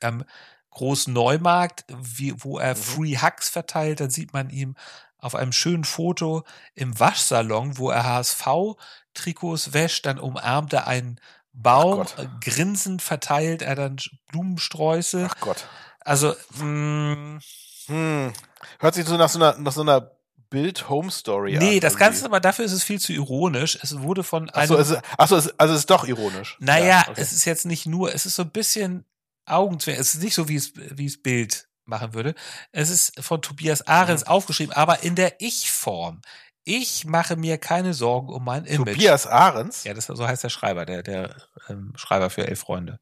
[0.01, 0.23] am
[0.69, 2.79] Großen Neumarkt, wie, wo er mhm.
[2.79, 3.99] Free Hugs verteilt.
[3.99, 4.75] Dann sieht man ihn
[5.17, 6.43] auf einem schönen Foto
[6.75, 11.19] im Waschsalon, wo er HSV-Trikots wäscht, dann umarmt er einen
[11.53, 13.97] Baum, äh, grinsend verteilt er dann
[14.27, 15.27] Blumensträuße.
[15.31, 15.65] Ach Gott.
[16.01, 17.39] Also, mh,
[17.87, 18.33] mm,
[18.79, 20.11] Hört sich so nach so einer, nach so einer
[20.49, 21.63] Bild-Home-Story an.
[21.63, 22.05] Nee, das irgendwie.
[22.05, 23.77] Ganze, aber dafür ist es viel zu ironisch.
[23.81, 24.71] Es wurde von einem.
[24.71, 26.57] Achso, es ist, achso, es, also es ist doch ironisch.
[26.59, 27.21] naja, Ja, okay.
[27.21, 29.05] es ist jetzt nicht nur, es ist so ein bisschen
[29.45, 30.01] Augenzwinkern.
[30.01, 32.35] Es ist nicht so, wie es, wie es Bild machen würde.
[32.71, 34.27] Es ist von Tobias Ahrens Mhm.
[34.27, 36.21] aufgeschrieben, aber in der Ich-Form.
[36.63, 38.95] Ich mache mir keine Sorgen um mein Image.
[38.95, 39.83] Tobias Ahrens?
[39.85, 41.35] Ja, das so heißt der Schreiber, der, der
[41.69, 42.99] ähm, Schreiber für elf Freunde.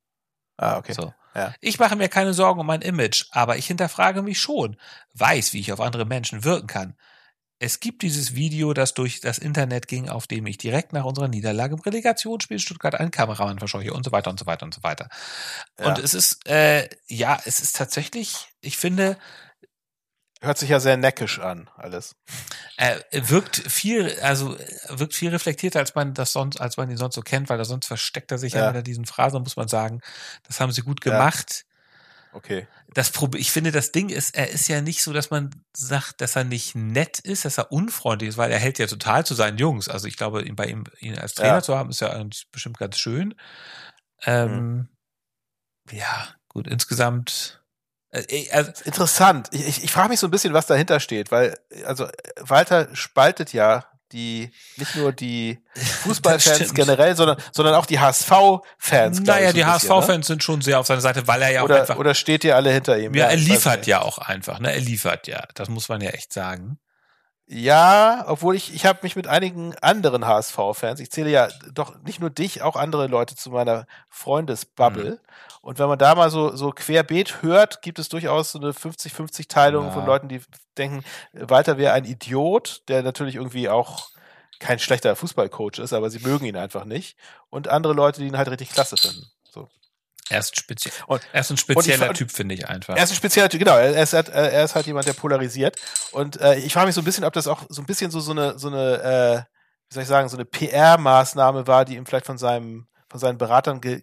[0.58, 0.94] Ah, okay.
[0.94, 1.14] So.
[1.34, 1.54] Ja.
[1.60, 4.78] Ich mache mir keine Sorgen um mein Image, aber ich hinterfrage mich schon,
[5.14, 6.96] weiß, wie ich auf andere Menschen wirken kann.
[7.66, 11.28] Es gibt dieses Video, das durch das Internet ging, auf dem ich direkt nach unserer
[11.28, 14.84] Niederlage im Relegationsspiel Stuttgart einen Kameramann verscheuche und so weiter und so weiter und so
[14.84, 15.10] weiter.
[15.80, 15.88] Ja.
[15.88, 19.18] Und es ist, äh, ja, es ist tatsächlich, ich finde,
[20.42, 22.16] Hört sich ja sehr neckisch an, alles.
[22.78, 26.98] äh, wirkt viel, also äh, wirkt viel reflektierter, als man das sonst, als man ihn
[26.98, 29.70] sonst so kennt, weil er sonst versteckt er sich ja, hinter diesen Phrasen, muss man
[29.70, 30.02] sagen.
[30.44, 31.02] Das haben sie gut
[31.66, 31.66] Ja.
[32.36, 32.68] Okay.
[32.94, 36.20] das Problem, ich finde, das Ding ist, er ist ja nicht so, dass man sagt,
[36.20, 39.36] dass er nicht nett ist, dass er unfreundlich ist, weil er hält ja total zu
[39.36, 39.88] seinen Jungs.
[39.88, 41.62] Also ich glaube, ihn bei ihm, ihn als Trainer Ja.
[41.62, 43.36] zu haben, ist ja eigentlich bestimmt ganz schön.
[44.26, 44.90] Ähm,
[45.92, 47.64] Ja, gut, insgesamt,
[48.12, 49.50] äh, also, Interessant.
[49.52, 52.08] Ich, ich, ich frage mich so ein bisschen, was dahinter steht, weil, also,
[52.40, 55.60] Walter spaltet ja die, nicht nur die
[56.04, 59.22] Fußballfans generell, sondern, sondern auch die HSV-Fans.
[59.22, 59.96] naja, die bisschen, ne?
[59.96, 62.44] HSV-Fans sind schon sehr auf seiner Seite, weil er ja auch Oder, einfach, oder steht
[62.44, 63.14] ihr alle hinter ihm?
[63.14, 66.34] ja, er liefert ja auch einfach, ne, er liefert ja, das muss man ja echt
[66.34, 66.78] sagen.
[67.48, 72.20] Ja, obwohl ich, ich habe mich mit einigen anderen HSV-Fans, ich zähle ja doch nicht
[72.20, 75.12] nur dich, auch andere Leute zu meiner Freundesbubble.
[75.12, 75.20] Mhm.
[75.62, 79.86] Und wenn man da mal so, so querbeet hört, gibt es durchaus so eine 50-50-Teilung
[79.86, 79.92] Ja.
[79.92, 80.42] von Leuten, die
[80.78, 84.10] denken, Walter wäre ein Idiot, der natürlich irgendwie auch
[84.60, 87.18] kein schlechter Fußballcoach ist, aber sie mögen ihn einfach nicht.
[87.50, 89.28] Und andere Leute, die ihn halt richtig klasse finden.
[90.30, 92.96] Er ist, spezie Und- er ist ein spezieller ich- Typ, finde ich einfach.
[92.98, 93.78] Er ist ein spezieller Typ, genau.
[93.78, 95.78] Er ist, er ist halt jemand, der polarisiert.
[96.12, 98.20] Und äh, ich frage mich so ein bisschen, ob das auch so ein bisschen so,
[98.20, 99.42] so eine, so eine äh,
[99.90, 103.38] wie soll ich sagen, so eine PR-Maßnahme war, die ihm vielleicht von seinem, von seinen
[103.38, 104.02] Beratern ge,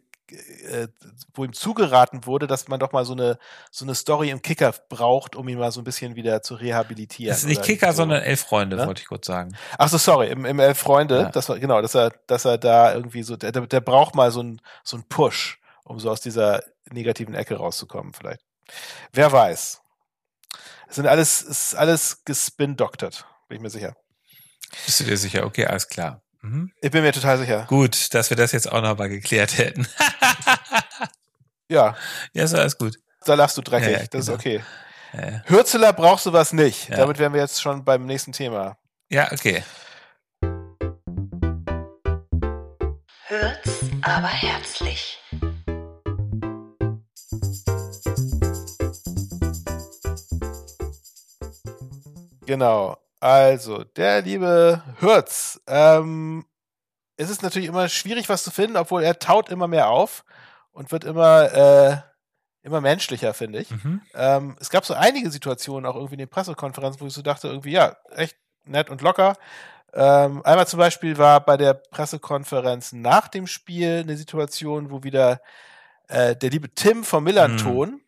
[0.71, 0.87] äh,
[1.35, 3.37] wo ihm zugeraten wurde, dass man doch mal so eine,
[3.71, 7.31] so eine Story im Kicker braucht, um ihn mal so ein bisschen wieder zu rehabilitieren.
[7.31, 7.99] das ist nicht Kicker, so.
[7.99, 8.87] sondern elf Freunde, Ne?
[8.87, 9.57] wollte ich kurz sagen.
[9.77, 11.31] Ach so, sorry, im, im Elf Freunde, Ja.
[11.31, 14.31] das war, genau, dass er, dass er da irgendwie so, der, der der braucht mal
[14.31, 18.41] so ein, so ein Push, um so aus dieser negativen Ecke rauszukommen, vielleicht.
[19.13, 19.81] Wer weiß.
[20.89, 23.95] Es sind alles, es ist alles gespin-doktert, bin ich mir sicher.
[24.87, 25.45] Bist du dir sicher?
[25.47, 26.23] Okay, alles klar.
[26.43, 26.73] Mhm.
[26.81, 27.67] Ich bin mir total sicher.
[27.69, 29.87] Gut, dass wir das jetzt auch noch mal geklärt hätten.
[31.69, 31.97] Ja,
[32.35, 32.99] ja, ist alles gut.
[33.25, 34.21] da lachst du dreckig, Ja, ja, das genau.
[34.23, 34.63] ist okay.
[35.13, 36.91] Äh, Hürzeler brauchst du was nicht.
[36.91, 36.97] Ja.
[36.97, 38.77] Damit wären wir jetzt schon beim nächsten Thema.
[39.09, 39.63] ja, okay.
[43.29, 45.19] Hört's aber herzlich.
[52.47, 52.99] Genau.
[53.21, 55.61] Also, der liebe Hürz.
[55.67, 56.45] Ähm,
[57.17, 60.25] es ist natürlich immer schwierig, was zu finden, obwohl er taut immer mehr auf
[60.73, 61.97] und wird immer, äh,
[62.63, 63.71] immer menschlicher, finde ich.
[63.71, 64.01] Mhm.
[64.15, 67.49] Ähm, es gab so einige Situationen, auch irgendwie in den Pressekonferenzen, wo ich so dachte,
[67.49, 69.37] irgendwie, ja, echt nett und locker.
[69.95, 75.41] Ähm, einmal zum Beispiel war bei der Pressekonferenz nach dem Spiel eine Situation, wo wieder
[76.09, 78.02] äh, der liebe Tim vom Millanton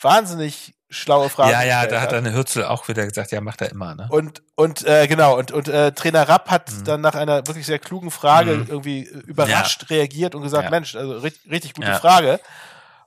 [0.00, 1.54] wahnsinnig schlaue Fragen Mhm.
[1.54, 4.06] Ja, ja, da hat dann Hürzel auch wieder gesagt, ja, macht er immer, ne?
[4.10, 6.84] und, und äh, genau, und, und äh, Trainer Rapp hat Mhm.
[6.84, 8.66] dann nach einer wirklich sehr klugen Frage Mhm.
[8.68, 10.70] irgendwie äh, überrascht reagiert und gesagt, Ja.
[10.70, 11.98] Mensch, also richtig, richtig gute Ja.
[11.98, 12.40] Frage.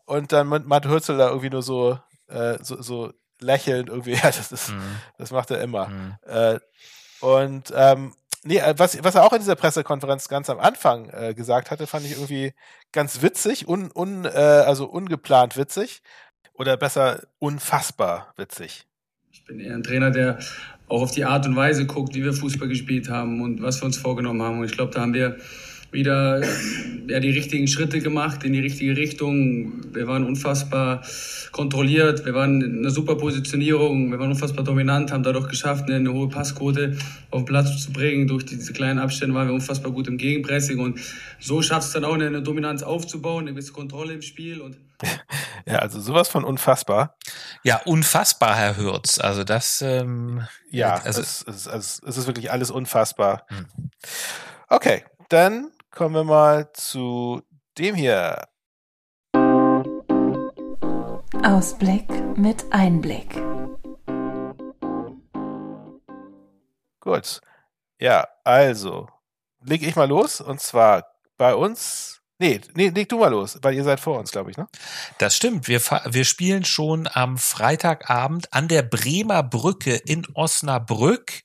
[0.06, 4.52] Und dann meint Hürzel da irgendwie nur so, äh, so, so lächelnd irgendwie, ja, das
[4.52, 4.98] ist, Mhm.
[5.18, 5.88] das macht er immer.
[5.88, 6.16] Mhm.
[6.28, 6.60] Äh,
[7.22, 8.14] und ähm,
[8.44, 11.88] nee, äh, was, was er auch in dieser Pressekonferenz ganz am Anfang äh, gesagt hatte,
[11.88, 12.54] fand ich irgendwie
[12.92, 16.02] ganz witzig, un, un, äh, also ungeplant witzig.
[16.60, 18.86] Oder besser unfassbar witzig.
[19.32, 20.40] Ich bin eher ein Trainer, der
[20.90, 23.86] auch auf die Art und Weise guckt, wie wir Fußball gespielt haben und was wir
[23.86, 24.60] uns vorgenommen haben.
[24.60, 25.38] Und ich glaube, da haben wir
[25.92, 26.44] wieder
[27.08, 29.94] ja, die richtigen Schritte gemacht in die richtige Richtung.
[29.94, 31.02] Wir waren unfassbar
[31.54, 35.96] kontrolliert, wir waren in einer super Positionierung, wir waren unfassbar dominant, haben dadurch geschafft, eine,
[35.96, 36.98] eine hohe Passquote
[37.32, 38.28] auf den Platz zu bringen.
[38.28, 41.00] Durch diese kleinen Abstände waren wir unfassbar gut im Gegenpressing und
[41.40, 44.76] so schaffst du dann auch eine, eine Dominanz aufzubauen, eine gewisse Kontrolle im Spiel und
[45.66, 47.16] Ja, also sowas von unfassbar.
[47.64, 49.20] Ja, unfassbar, Herr Hürz.
[49.20, 53.46] Also das, ähm, Ja, also es, es, es, es ist wirklich alles unfassbar.
[53.50, 53.68] Hm.
[54.68, 57.44] Okay, dann kommen wir mal zu
[57.78, 58.48] dem hier.
[61.44, 63.36] Ausblick mit Einblick.
[67.00, 67.42] Gut.
[68.00, 69.08] Ja, also,
[69.62, 70.42] leg ich mal los.
[70.42, 71.06] Und zwar
[71.38, 74.58] bei uns Nee, nee, leg du mal los, weil ihr seid vor uns, glaube ich,
[74.58, 74.68] ne?
[75.18, 75.68] Das stimmt.
[75.68, 81.44] Wir, wir spielen schon am Freitagabend an der Bremer Brücke in Osnabrück.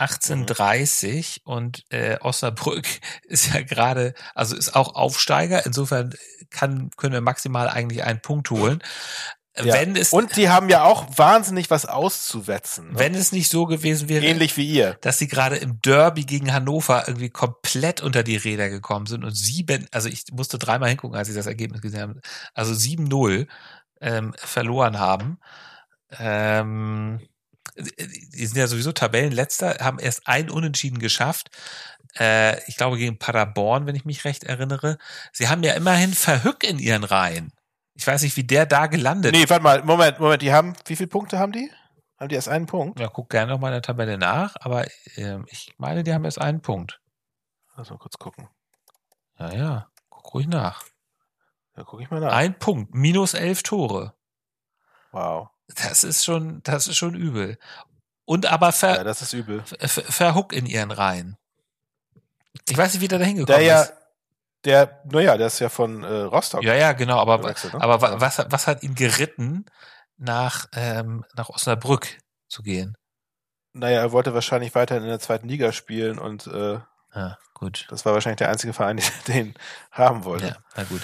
[0.00, 2.86] 1830 und äh, Osnabrück
[3.24, 5.66] ist ja gerade, also ist auch Aufsteiger.
[5.66, 6.14] Insofern
[6.50, 8.80] kann, können wir maximal eigentlich einen Punkt holen.
[9.62, 9.74] Ja.
[9.74, 12.92] Wenn es, Und die haben ja auch wahnsinnig was auszuwetzen.
[12.92, 12.98] Ne?
[12.98, 14.96] wenn es nicht so gewesen wäre, Ähnlich wie ihr.
[15.00, 19.36] dass sie gerade im Derby gegen Hannover irgendwie komplett unter die Räder gekommen sind und
[19.36, 22.20] sieben, also ich musste dreimal hingucken, als ich das Ergebnis gesehen habe,
[22.54, 23.46] also 7-0
[24.00, 25.38] ähm, verloren haben.
[26.18, 27.20] Ähm,
[27.76, 31.50] die sind ja sowieso Tabellenletzter, haben erst ein Unentschieden geschafft.
[32.18, 34.98] Äh, ich glaube gegen Paderborn, wenn ich mich recht erinnere.
[35.32, 37.52] Sie haben ja immerhin Verhück in ihren Reihen.
[37.98, 40.94] Ich weiß nicht, wie der da gelandet Nee, warte mal, Moment, Moment, die haben, wie
[40.94, 41.68] viele Punkte haben die?
[42.18, 43.00] Haben die erst einen Punkt?
[43.00, 44.86] Ja, guck gerne noch mal in der Tabelle nach, aber
[45.16, 47.00] ähm, ich meine, die haben erst einen Punkt.
[47.76, 48.48] Lass mal kurz gucken.
[49.38, 50.84] Ja, ja, guck ruhig nach.
[51.74, 52.32] Da gucke ich mal nach.
[52.32, 54.14] Ein Punkt, minus elf Tore.
[55.10, 55.48] Wow.
[55.74, 57.58] Das ist schon, das ist schon übel.
[58.24, 59.62] Und aber Ja, ver, das ist übel.
[59.64, 61.36] ver, verhuck in ihren Reihen.
[62.68, 63.92] Ich weiß nicht, wie der da hingekommen Der ja, ist.
[64.64, 66.62] Der, naja, der ist ja von äh, Rostock.
[66.64, 67.80] Ja, ja, genau, aber, gewechselt, ne?
[67.80, 68.20] aber Ja.
[68.20, 69.64] was, hat- was hat ihn geritten,
[70.16, 72.96] nach, ähm, nach Osnabrück zu gehen?
[73.72, 76.80] Naja, er wollte wahrscheinlich weiterhin in der zweiten Liga spielen und äh,
[77.14, 77.86] Ja, gut.
[77.90, 78.96] das war wahrscheinlich der einzige Verein,
[79.28, 79.54] der den
[79.92, 80.46] haben wollte.
[80.48, 81.02] Ja, na gut.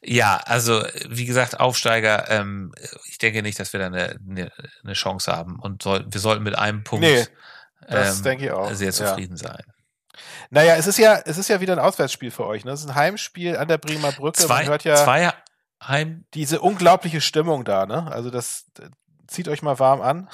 [0.00, 2.72] Ja, also wie gesagt, Aufsteiger, ähm,
[3.06, 4.50] ich denke nicht, dass wir da eine, eine,
[4.82, 7.26] eine Chance haben und soll, wir sollten mit einem Punkt Nee,
[7.86, 8.92] das ähm, denke ich auch, sehr ja.
[8.92, 9.62] zufrieden sein.
[10.50, 12.64] Naja, es ist ja, es ist ja wieder ein Auswärtsspiel für euch.
[12.64, 12.72] Ne?
[12.72, 14.40] Es ist ein Heimspiel an der Bremer Brücke.
[14.40, 15.32] Zwei, Man hört ja zwei
[15.82, 17.86] Heim, diese unglaubliche Stimmung da.
[17.86, 18.10] Ne?
[18.10, 18.88] Also das äh,
[19.26, 20.28] zieht euch mal warm an.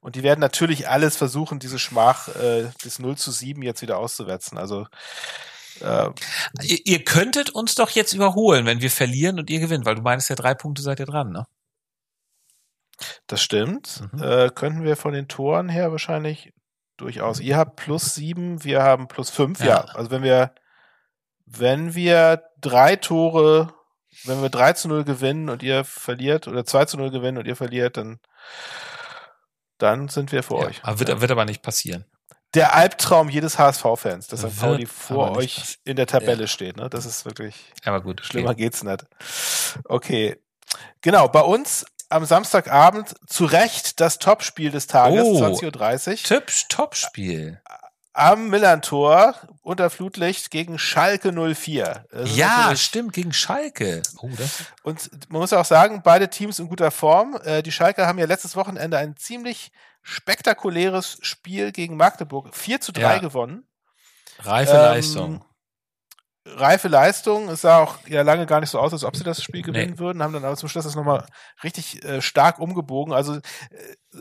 [0.00, 3.98] Und die werden natürlich alles versuchen, diese Schmach äh, des 0 zu 7 jetzt wieder
[3.98, 4.58] auszuwetzen.
[4.58, 4.86] Also
[5.80, 6.10] äh,
[6.62, 10.02] ihr, ihr könntet uns doch jetzt überholen, wenn wir verlieren und ihr gewinnt, weil du
[10.02, 11.46] meinst ja drei Punkte seid ihr dran, ne?
[13.26, 14.02] das stimmt.
[14.12, 14.22] Mhm.
[14.22, 16.52] Äh, könnten wir von den Toren her wahrscheinlich
[16.96, 17.40] durchaus.
[17.40, 19.60] Ihr habt plus 7, wir haben plus 5.
[19.60, 19.66] Ja.
[19.66, 19.80] Ja.
[19.94, 20.54] also wenn wir,
[21.46, 23.72] wenn wir drei Tore,
[24.24, 27.46] wenn wir 3 zu 0 gewinnen und ihr verliert, oder 2 zu 0 gewinnen und
[27.46, 28.18] ihr verliert, dann,
[29.78, 30.80] dann sind wir vor Ja, euch.
[30.84, 32.04] aber wird, wird aber nicht passieren.
[32.54, 34.60] der Albtraum jedes HSV-Fans, dass St.
[34.60, 35.80] Pauli vor euch passieren.
[35.84, 36.76] in der Tabelle steht.
[36.76, 36.88] Ne?
[36.88, 38.62] Das ist wirklich Aber gut, schlimmer okay.
[38.62, 39.04] geht's nicht.
[39.86, 40.36] Okay.
[41.02, 41.84] Genau, bei uns
[42.14, 45.36] am Samstagabend zu Recht das Topspiel des Tages, Oh.
[45.44, 46.16] 20.30 Uhr.
[46.22, 47.60] Tipps, Topspiel.
[48.12, 52.04] Am Millantor unter Flutlicht gegen Schalke 04.
[52.12, 54.02] Das Ja, stimmt, gegen Schalke.
[54.18, 54.30] Oh,
[54.84, 57.36] Und man muss auch sagen, beide Teams in guter Form.
[57.42, 62.92] Äh, Die Schalke haben ja letztes Wochenende ein ziemlich spektakuläres Spiel gegen Magdeburg 4 zu
[62.92, 63.18] 3 Ja.
[63.18, 63.66] gewonnen.
[64.38, 65.44] reife Ähm, Leistung.
[66.46, 67.48] Reife Leistung.
[67.48, 69.92] Es sah auch ja lange gar nicht so aus, als ob sie das Spiel gewinnen
[69.92, 69.98] Nee.
[69.98, 71.26] würden, haben dann aber zum Schluss das nochmal
[71.62, 73.12] richtig äh, stark umgebogen.
[73.14, 73.40] Also äh,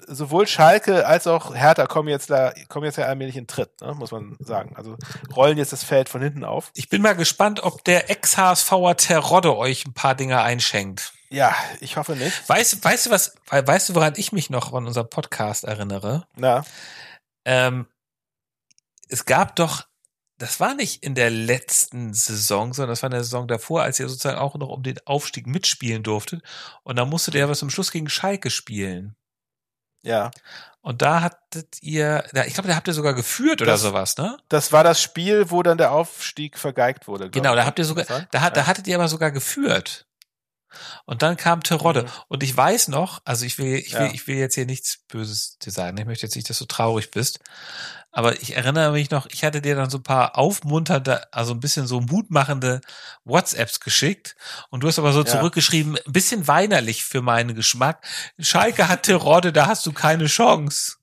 [0.08, 3.94] sowohl Schalke als auch Hertha kommen jetzt da, kommen jetzt ja allmählich in Tritt, ne,
[3.94, 4.76] muss man sagen.
[4.78, 4.98] Also
[5.36, 6.72] rollen jetzt das Feld von hinten auf.
[6.76, 11.14] Ich bin mal gespannt, ob der Ex-HSVer Terodde euch ein paar Dinge einschenkt.
[11.30, 12.48] Ja, ich hoffe nicht.
[12.48, 16.28] Weißt, weißt du was, weißt du, woran ich mich noch an unserem Podcast erinnere?
[16.36, 16.64] Na,
[17.44, 17.88] Ähm,
[19.10, 19.84] es gab doch,
[20.44, 24.00] das war nicht in der letzten Saison, sondern das war in der Saison davor, als
[24.00, 26.42] ihr sozusagen auch noch um den Aufstieg mitspielen durftet.
[26.84, 29.16] Und da musstet ihr ja was zum Schluss gegen Schalke spielen.
[30.04, 30.32] ja.
[30.86, 34.38] Und da hattet ihr, ich glaube, da habt ihr sogar geführt oder Das- sowas, ne?
[34.50, 37.30] Das war das Spiel, wo dann der Aufstieg vergeigt wurde.
[37.30, 38.50] Genau, da habt ihr sogar, da, Ja.
[38.50, 40.06] da hattet ihr aber sogar geführt.
[41.06, 42.04] Und dann kam Terodde.
[42.04, 42.10] Mhm.
[42.28, 44.12] Und ich weiß noch, also ich will, ich will, Ja.
[44.14, 45.98] ich will jetzt hier nichts Böses dir sagen.
[45.98, 47.40] Ich möchte jetzt nicht, dass du traurig bist.
[48.16, 51.60] Aber ich erinnere mich noch, ich hatte dir dann so ein paar aufmunternde, also ein
[51.60, 52.80] bisschen so mutmachende
[53.26, 54.36] WhatsApps geschickt.
[54.70, 55.26] Und du hast aber so Ja.
[55.26, 58.06] zurückgeschrieben, ein bisschen weinerlich für meinen Geschmack.
[58.40, 60.98] Schalke hat Terodde, da hast du keine Chance.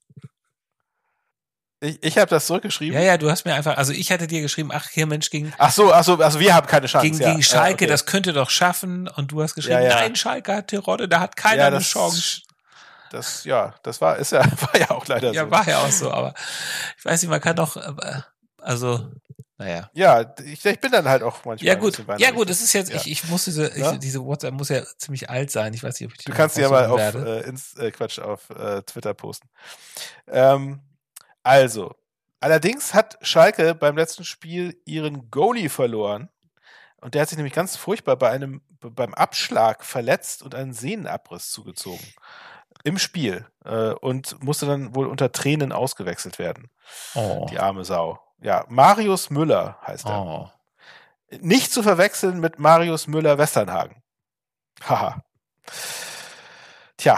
[1.81, 2.93] Ich, ich habe das zurückgeschrieben.
[2.97, 5.51] Ja, ja, du hast mir einfach, also ich hatte dir geschrieben, ach, hier Mensch, gegen,
[5.57, 7.07] Ach so, ach so, also wir haben keine Chance.
[7.09, 7.31] gegen, ja.
[7.31, 7.87] gegen Schalke, Ja, okay.
[7.87, 9.07] das könnte doch schaffen.
[9.09, 11.87] Und du hast geschrieben, Ja, nein, Schalke hat Terodde, da hat keiner Ja, eine das-
[11.87, 12.41] Chance.
[13.11, 15.51] Das, ja, das war, ist ja, war ja auch leider Ja, so.
[15.51, 16.33] war ja auch so, aber
[16.97, 18.21] ich weiß nicht, man kann doch, äh,
[18.57, 19.09] also,
[19.57, 19.89] naja.
[19.93, 21.67] Ja, ich, ich bin dann halt auch manchmal.
[21.67, 22.95] Ja gut, ja gut, es ist jetzt, Ja.
[22.95, 23.91] ich, ich muss diese, Ja?
[23.93, 25.73] ich, diese WhatsApp muss ja ziemlich alt sein.
[25.73, 27.91] Ich weiß nicht, ob ich die Du kannst sie ja mal auf, äh, ins, äh,
[27.91, 29.49] Quatsch, auf äh, Twitter posten.
[30.27, 30.81] Ähm,
[31.43, 31.93] also,
[32.39, 36.29] allerdings hat Schalke beim letzten Spiel ihren Goalie verloren.
[37.01, 41.49] Und der hat sich nämlich ganz furchtbar bei einem, beim Abschlag verletzt und einen Sehnenabriss
[41.51, 42.05] zugezogen.
[42.83, 43.45] Im Spiel.
[43.65, 46.69] Äh, und musste dann wohl unter Tränen ausgewechselt werden.
[47.15, 47.47] Oh.
[47.49, 48.19] Die arme Sau.
[48.39, 50.21] Ja, Marius Müller heißt er.
[50.21, 50.49] oh.
[51.39, 54.01] Nicht zu verwechseln mit Marius Müller-Westernhagen.
[54.83, 55.23] Haha.
[56.97, 57.17] Tja.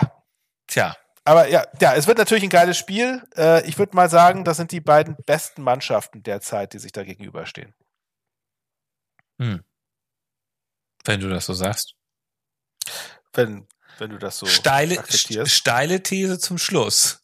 [0.67, 0.95] Tja.
[1.25, 3.25] Aber ja, ja, es wird natürlich ein geiles Spiel.
[3.35, 7.03] Äh, ich würde mal sagen, das sind die beiden besten Mannschaften derzeit, die sich da
[7.03, 7.73] gegenüberstehen.
[9.39, 9.63] Hm.
[11.05, 11.95] Wenn du das so sagst.
[13.33, 13.67] Wenn,
[13.99, 15.01] wenn du das so steile,
[15.45, 17.19] steile These zum Schluss.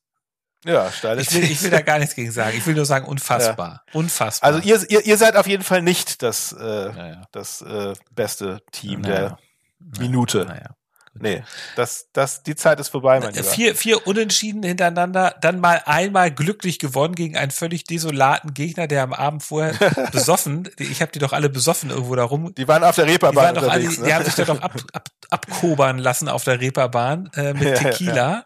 [0.65, 2.57] Ja, steile Ich will, ich will da gar nichts gegen sagen.
[2.57, 3.84] Ich will nur sagen, unfassbar.
[3.93, 4.53] Unfassbar.
[4.53, 7.22] Also ihr, ihr, ihr seid auf jeden Fall nicht das, äh, Naja.
[7.32, 9.15] das äh, beste Team Naja.
[9.15, 10.45] der Minute.
[10.45, 10.76] Naja.
[11.14, 11.43] Nee,
[11.76, 13.43] das, das, die Zeit ist vorbei, mein Lieber.
[13.43, 19.03] Vier, vier Unentschieden hintereinander, dann mal einmal glücklich gewonnen gegen einen völlig desolaten Gegner, der
[19.03, 19.74] am Abend vorher
[20.12, 22.53] besoffen, ich habe die doch alle besoffen irgendwo da rum.
[22.55, 24.03] Die waren auf der Die, Reeperbahn waren doch alle, unterwegs.
[24.03, 24.26] die haben ne?
[24.26, 28.45] sich da doch ab, ab, abkobern lassen auf der Reeperbahn äh, mit Ja, ja, Tequila.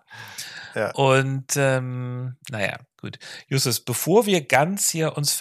[0.76, 0.92] Ja.
[0.92, 3.20] Und ähm, naja, gut.
[3.48, 5.38] Justus, bevor wir ganz hier uns,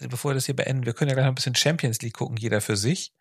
[0.00, 2.36] bevor wir das hier beenden, wir können ja gleich noch ein bisschen Champions League gucken,
[2.36, 3.12] jeder für sich.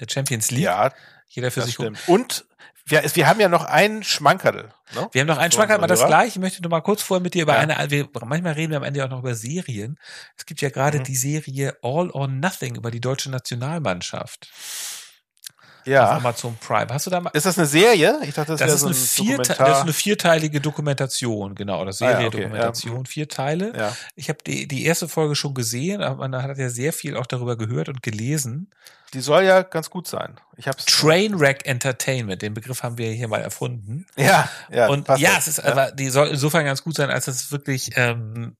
[0.00, 0.92] Der Champions League, ja,
[1.28, 1.98] jeder für das sich stimmt.
[2.06, 2.44] Und
[2.86, 4.70] wir, wir haben ja noch einen Schmankerl.
[4.94, 5.08] Ne?
[5.12, 6.08] Wir haben noch einen So, Schwank, aber das Hörer.
[6.08, 6.28] gleich.
[6.28, 7.60] Ich möchte nur mal kurz vorher mit dir über Ja.
[7.60, 9.98] eine, wir, manchmal reden wir am Ende auch noch über Serien.
[10.36, 11.04] Es gibt ja gerade Mhm.
[11.04, 16.12] die Serie All or Nothing über die deutsche Nationalmannschaft auf Ja.
[16.16, 16.86] Amazon Prime.
[16.90, 17.30] Hast du da mal?
[17.34, 18.20] Ist das eine Serie?
[18.22, 19.66] Ich dachte, das, Das ist, so eine Dokumentar.
[19.68, 23.72] das ist eine vierteilige Dokumentation, genau, oder Ah ja, Serie, okay, Dokumentation, vier Teile.
[23.76, 23.96] ja.
[24.14, 27.26] Ich habe die, die erste Folge schon gesehen, aber man hat ja sehr viel auch
[27.26, 28.70] darüber gehört und gelesen.
[29.14, 30.38] Die soll ja ganz gut sein.
[30.56, 30.84] Ich hab's.
[30.84, 34.06] Trainwreck Entertainment, den Begriff haben wir hier mal erfunden.
[34.16, 34.88] Ja, ja.
[34.88, 38.56] und ja, es ist aber, die soll insofern ganz gut sein, als es wirklich, ähm,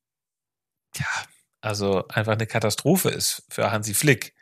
[0.96, 1.06] ja,
[1.60, 4.34] also einfach eine Katastrophe ist für Hansi Flick.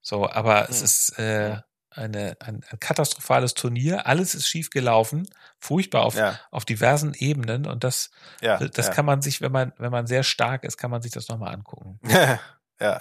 [0.00, 0.84] So, aber es Hm.
[0.84, 1.56] ist äh,
[1.90, 4.06] eine, ein, ein katastrophales Turnier.
[4.06, 7.66] Alles ist schief gelaufen, furchtbar auf, Ja, auf diversen Ebenen.
[7.66, 8.10] Und das,
[8.40, 8.58] ja.
[8.58, 8.92] das ja.
[8.92, 11.54] kann man sich, wenn man, wenn man sehr stark ist, kann man sich das nochmal
[11.54, 12.00] angucken.
[12.82, 12.98] ja.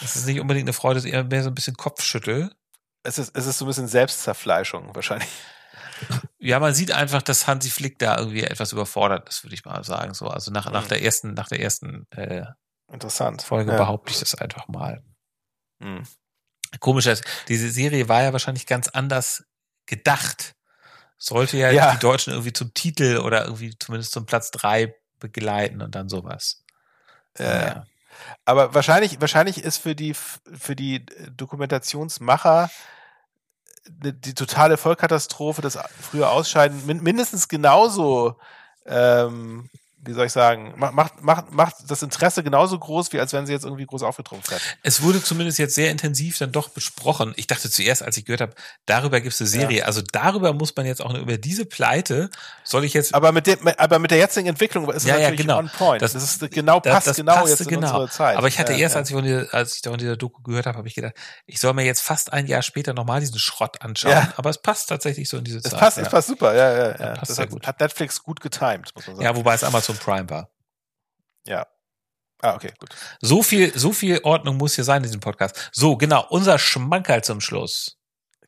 [0.00, 2.54] Das ist nicht unbedingt eine Freude, es ist eher mehr so ein bisschen Kopfschüttel.
[3.02, 5.28] Es ist, es ist so ein bisschen Selbstzerfleischung wahrscheinlich.
[6.38, 9.84] Ja, man sieht einfach, dass Hansi Flick da irgendwie etwas überfordert ist, würde ich mal
[9.84, 10.14] sagen.
[10.14, 10.88] So, also nach, nach Mhm.
[10.88, 12.44] der ersten, nach der ersten äh,
[12.90, 13.42] Interessant.
[13.42, 13.76] Folge ja.
[13.78, 15.04] behaupte ich das einfach mal.
[15.78, 16.02] Mhm.
[16.80, 19.44] Komisch, dass diese Serie war ja wahrscheinlich ganz anders
[19.86, 20.56] gedacht.
[21.18, 21.92] Sollte ja, Ja.
[21.92, 26.64] die Deutschen irgendwie zum Titel oder irgendwie zumindest zum Platz drei begleiten und dann sowas.
[27.38, 27.86] Ja, ja.
[28.44, 31.04] Aber wahrscheinlich, wahrscheinlich ist für die, für die
[31.36, 32.70] Dokumentationsmacher
[34.02, 38.38] ne- die totale Vollkatastrophe, das frühe Ausscheiden, min mindestens genauso,
[38.86, 39.70] ähm,
[40.04, 43.46] wie soll ich sagen, ma- macht, macht, macht das Interesse genauso groß, wie als wenn
[43.46, 44.62] sie jetzt irgendwie groß aufgetrumpft hätten.
[44.82, 47.32] Es wurde zumindest jetzt sehr intensiv dann doch besprochen.
[47.36, 48.54] Ich dachte zuerst, als ich gehört habe,
[48.86, 49.86] darüber gibt es eine Serie.
[49.86, 52.30] Also darüber muss man jetzt auch über diese Pleite,
[52.64, 55.22] soll ich jetzt Aber mit dem, aber mit der jetzigen Entwicklung ist es Ja, ja,
[55.30, 55.58] natürlich genau.
[55.58, 56.02] on point.
[56.02, 57.86] Das- Das, ist genau, Das- passt das genau jetzt in genau.
[58.00, 58.36] unsere Zeit.
[58.36, 59.00] Aber ich hatte Ja, erst, ja.
[59.00, 61.14] als ich von dieser, als ich da von dieser Doku gehört habe, habe ich gedacht,
[61.46, 64.12] ich soll mir jetzt fast ein Jahr später nochmal diesen Schrott anschauen.
[64.12, 64.32] Ja.
[64.36, 65.78] Aber es passt tatsächlich so in diese es Zeit.
[65.78, 66.02] passt, ja.
[66.02, 67.14] es passt super, ja, ja, ja.
[67.14, 67.66] passt das sehr hat, gut.
[67.66, 69.24] hat Netflix gut getimed, muss man sagen.
[69.24, 70.50] ja, wobei es Amazon Prime war.
[71.46, 71.66] ja.
[72.44, 72.90] Ah, okay, gut.
[73.20, 75.70] So viel, so viel Ordnung muss hier sein in diesem Podcast.
[75.70, 77.98] So, genau, unser Schmankerl zum Schluss.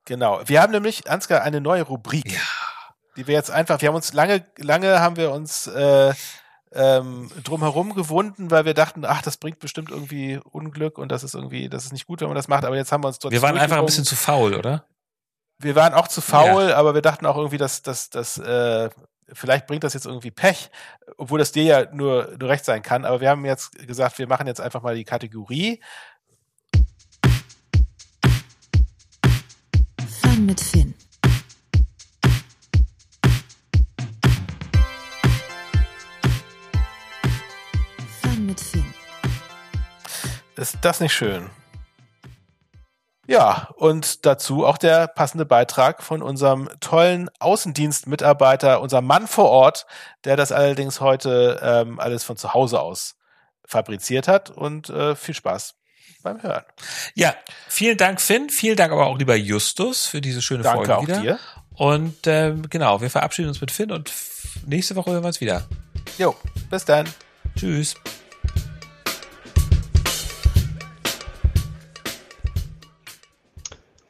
[0.05, 0.40] Genau.
[0.47, 2.32] Wir haben nämlich, Ansgar, eine neue Rubrik.
[2.32, 2.40] Ja.
[3.16, 6.12] die wir jetzt einfach, wir haben uns lange, lange haben wir uns äh,
[6.72, 11.34] ähm, drumherum gewunden, weil wir dachten, ach, das bringt bestimmt irgendwie Unglück und das ist
[11.34, 13.32] irgendwie, das ist nicht gut, wenn man das macht, aber jetzt haben wir uns dort
[13.32, 14.88] Wir waren einfach ein bisschen zu faul, oder?
[15.59, 18.90] wir waren auch zu faul, aber wir dachten auch irgendwie, dass, dass, dass äh,
[19.32, 20.70] vielleicht bringt das jetzt irgendwie Pech,
[21.16, 24.26] obwohl das dir ja nur, nur recht sein kann, aber wir haben jetzt gesagt, wir
[24.26, 25.80] machen jetzt einfach mal die Kategorie.
[30.20, 30.94] Fun mit Finn.
[38.20, 38.94] Fun mit Finn.
[40.56, 41.50] Ist das nicht schön?
[43.26, 49.86] Ja, und dazu auch der passende Beitrag von unserem tollen Außendienstmitarbeiter, unser Mann vor Ort,
[50.24, 53.16] der das allerdings heute ähm, alles von zu Hause aus
[53.66, 54.50] fabriziert hat.
[54.50, 55.74] Und äh, viel Spaß
[56.22, 56.64] beim Hören.
[57.14, 57.34] Ja,
[57.68, 58.50] vielen Dank, Finn.
[58.50, 61.20] Vielen Dank aber auch lieber Justus für diese schöne Danke Folge auch wieder.
[61.20, 61.38] dir.
[61.76, 64.12] Und ähm, genau, wir verabschieden uns mit Finn und
[64.66, 65.66] nächste Woche hören wir uns wieder.
[66.18, 66.34] Jo,
[66.70, 67.08] bis dann.
[67.56, 67.94] Tschüss.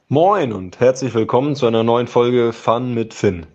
[0.09, 3.47] Moin und herzlich willkommen zu einer neuen Folge Fun mit Finn.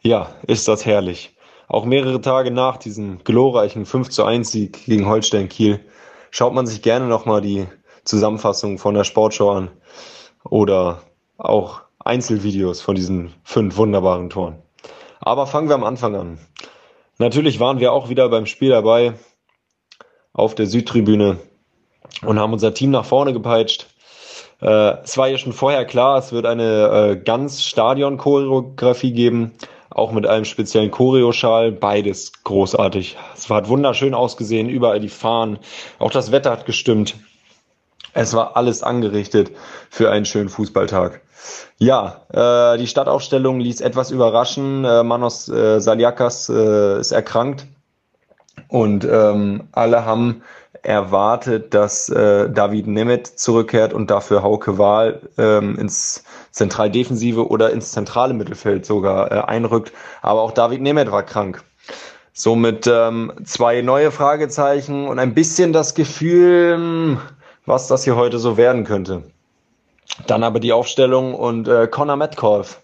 [0.00, 1.36] Ja, ist das herrlich.
[1.68, 5.80] Auch mehrere Tage nach diesem glorreichen 5 zu 1 Sieg gegen Holstein Kiel
[6.30, 7.66] schaut man sich gerne nochmal die
[8.04, 9.70] Zusammenfassung von der Sportschau an
[10.44, 11.02] oder
[11.36, 14.62] auch Einzelvideos von diesen fünf wunderbaren Toren.
[15.20, 16.38] Aber fangen wir am Anfang an.
[17.18, 19.12] Natürlich waren wir auch wieder beim Spiel dabei
[20.32, 21.38] auf der Südtribüne
[22.24, 23.91] und haben unser Team nach vorne gepeitscht.
[24.62, 29.52] Äh, es war ja schon vorher klar, es wird eine äh, ganz Stadion-Choreografie geben,
[29.90, 33.16] auch mit einem speziellen Choreoschal, beides großartig.
[33.34, 35.58] Es hat wunderschön ausgesehen, überall die Fahnen,
[35.98, 37.16] auch das Wetter hat gestimmt.
[38.14, 39.50] Es war alles angerichtet
[39.90, 41.22] für einen schönen Fußballtag.
[41.78, 44.84] Ja, äh, die Stadtaufstellung ließ etwas überraschen.
[44.84, 47.66] Äh, Manos äh, Saliakas äh, ist erkrankt
[48.72, 50.40] und ähm, alle haben
[50.82, 57.92] erwartet, dass äh, David Nemeth zurückkehrt und dafür Hauke Wahl ähm, ins Zentraldefensive oder ins
[57.92, 59.92] zentrale Mittelfeld sogar äh, einrückt.
[60.22, 61.62] Aber auch David Nemeth war krank.
[62.32, 67.18] Somit ähm, zwei neue Fragezeichen und ein bisschen das Gefühl,
[67.66, 69.22] was das hier heute so werden könnte.
[70.26, 72.80] Dann aber die Aufstellung und äh, Connor Metcalf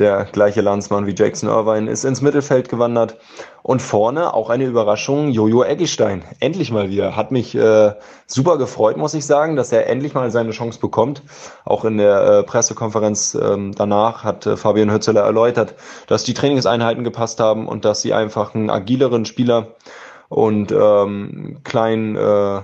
[0.00, 3.16] der gleiche Landsmann wie Jackson Irvine, ist ins Mittelfeld gewandert.
[3.62, 6.24] Und vorne auch eine Überraschung, Jojo Eggestein.
[6.40, 7.14] Endlich mal wieder.
[7.14, 7.92] Hat mich äh,
[8.26, 11.22] super gefreut, muss ich sagen, dass er endlich mal seine Chance bekommt.
[11.66, 15.74] Auch in der äh, Pressekonferenz ähm, danach hat äh, Fabian Hützeler erläutert,
[16.06, 19.76] dass die Trainingseinheiten gepasst haben und dass sie einfach einen agileren Spieler
[20.30, 22.62] und ähm, kleinen, äh,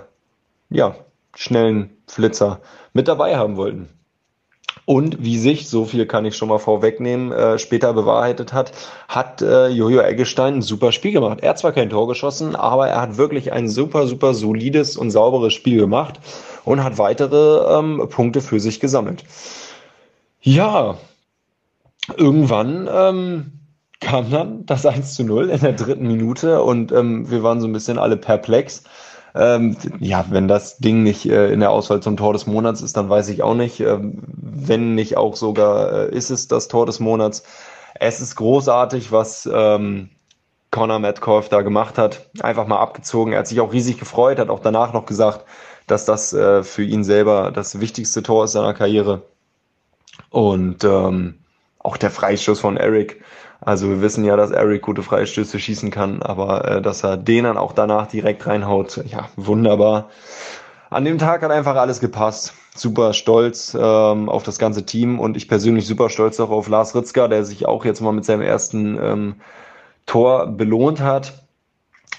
[0.70, 0.96] ja,
[1.34, 2.60] schnellen Flitzer
[2.94, 3.95] mit dabei haben wollten.
[4.86, 8.70] Und wie sich, so viel kann ich schon mal vorwegnehmen, äh, später bewahrheitet hat,
[9.08, 11.40] hat äh, Jojo Eggestein ein super Spiel gemacht.
[11.42, 15.10] Er hat zwar kein Tor geschossen, aber er hat wirklich ein super, super solides und
[15.10, 16.20] sauberes Spiel gemacht
[16.64, 19.24] und hat weitere ähm, Punkte für sich gesammelt.
[20.40, 20.96] Ja,
[22.16, 23.52] irgendwann ähm,
[23.98, 27.66] kam dann das 1 zu 0 in der dritten Minute und ähm, wir waren so
[27.66, 28.84] ein bisschen alle perplex.
[29.36, 32.96] Ähm, ja, wenn das Ding nicht äh, in der Auswahl zum Tor des Monats ist,
[32.96, 33.80] dann weiß ich auch nicht.
[33.80, 37.42] Ähm, wenn nicht auch sogar äh, ist es das Tor des Monats.
[37.94, 40.10] Es ist großartig, was ähm,
[40.70, 42.30] Connor Metcalf da gemacht hat.
[42.40, 43.32] Einfach mal abgezogen.
[43.32, 45.44] Er hat sich auch riesig gefreut, hat auch danach noch gesagt,
[45.86, 49.22] dass das äh, für ihn selber das wichtigste Tor ist seiner Karriere.
[50.30, 51.38] Und ähm,
[51.86, 53.22] auch der Freistoß von Eric
[53.60, 57.44] also wir wissen ja, dass Eric gute Freistöße schießen kann, aber äh, dass er den
[57.44, 60.10] dann auch danach direkt reinhaut, ja, wunderbar.
[60.90, 62.54] An dem Tag hat einfach alles gepasst.
[62.74, 66.94] Super stolz ähm, auf das ganze Team und ich persönlich super stolz auch auf Lars
[66.94, 69.34] Ritzka, der sich auch jetzt mal mit seinem ersten ähm,
[70.04, 71.45] Tor belohnt hat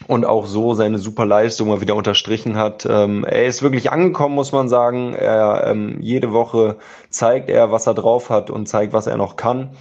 [0.06, 2.86] und auch so seine super Leistung mal wieder unterstrichen hat.
[2.89, 5.14] Ähm, er ist wirklich angekommen, muss man sagen.
[5.14, 6.78] Er ähm, jede Woche
[7.10, 9.72] zeigt er, was er drauf hat und zeigt, was er noch kann.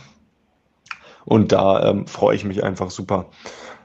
[1.25, 3.27] Und da ähm, freue ich mich einfach super.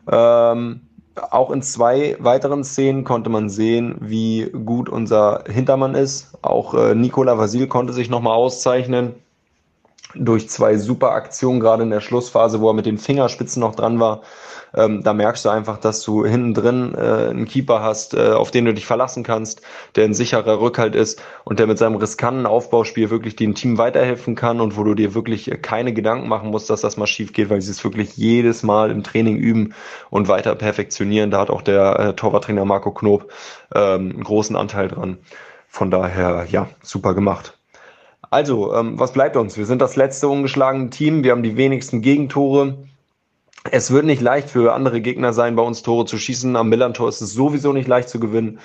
[0.09, 0.81] Ähm,
[1.15, 6.37] auch in zwei weiteren Szenen konnte man sehen, wie gut unser Hintermann ist.
[6.41, 9.15] Auch äh, Nikola Vasil konnte sich nochmal auszeichnen
[10.15, 13.99] durch zwei super Aktionen, gerade in der Schlussphase, wo er mit den Fingerspitzen noch dran
[13.99, 14.21] war.
[14.73, 18.51] Ähm, da merkst du einfach, dass du hinten drin äh, einen Keeper hast, äh, auf
[18.51, 19.61] den du dich verlassen kannst,
[19.95, 24.35] der ein sicherer Rückhalt ist und der mit seinem riskanten Aufbauspiel wirklich dem Team weiterhelfen
[24.35, 27.49] kann und wo du dir wirklich keine Gedanken machen musst, dass das mal schief geht,
[27.49, 29.73] weil sie es wirklich jedes Mal im Training üben
[30.09, 31.31] und weiter perfektionieren.
[31.31, 33.31] Da hat auch der äh, Torwarttrainer Marco Knob
[33.75, 35.17] ähm, einen großen Anteil dran.
[35.67, 37.57] Von daher, ja, super gemacht.
[38.29, 39.57] Also, ähm, was bleibt uns?
[39.57, 41.23] Wir sind das letzte ungeschlagene Team.
[41.23, 42.77] Wir haben die wenigsten Gegentore.
[43.69, 46.55] Es wird nicht leicht für andere Gegner sein, bei uns Tore zu schießen.
[46.55, 48.59] Am Millantor ist es sowieso nicht leicht zu gewinnen.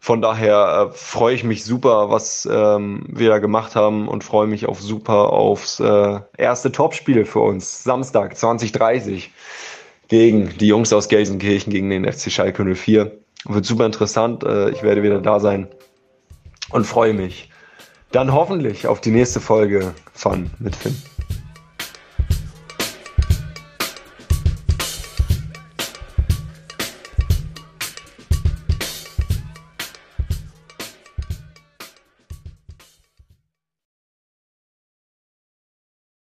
[0.00, 4.46] Von daher äh, freue ich mich super, was ähm, wir da gemacht haben und freue
[4.46, 7.82] mich auf super aufs äh, erste Topspiel für uns.
[7.82, 9.32] Samstag 2030
[10.06, 13.10] gegen die Jungs aus Gelsenkirchen gegen den FC Schalke 04.
[13.44, 14.44] Wird super interessant.
[14.44, 15.66] Äh, ich werde wieder da sein
[16.70, 17.50] und freue mich.
[18.12, 20.96] Dann hoffentlich auf die nächste Folge von mit Finn.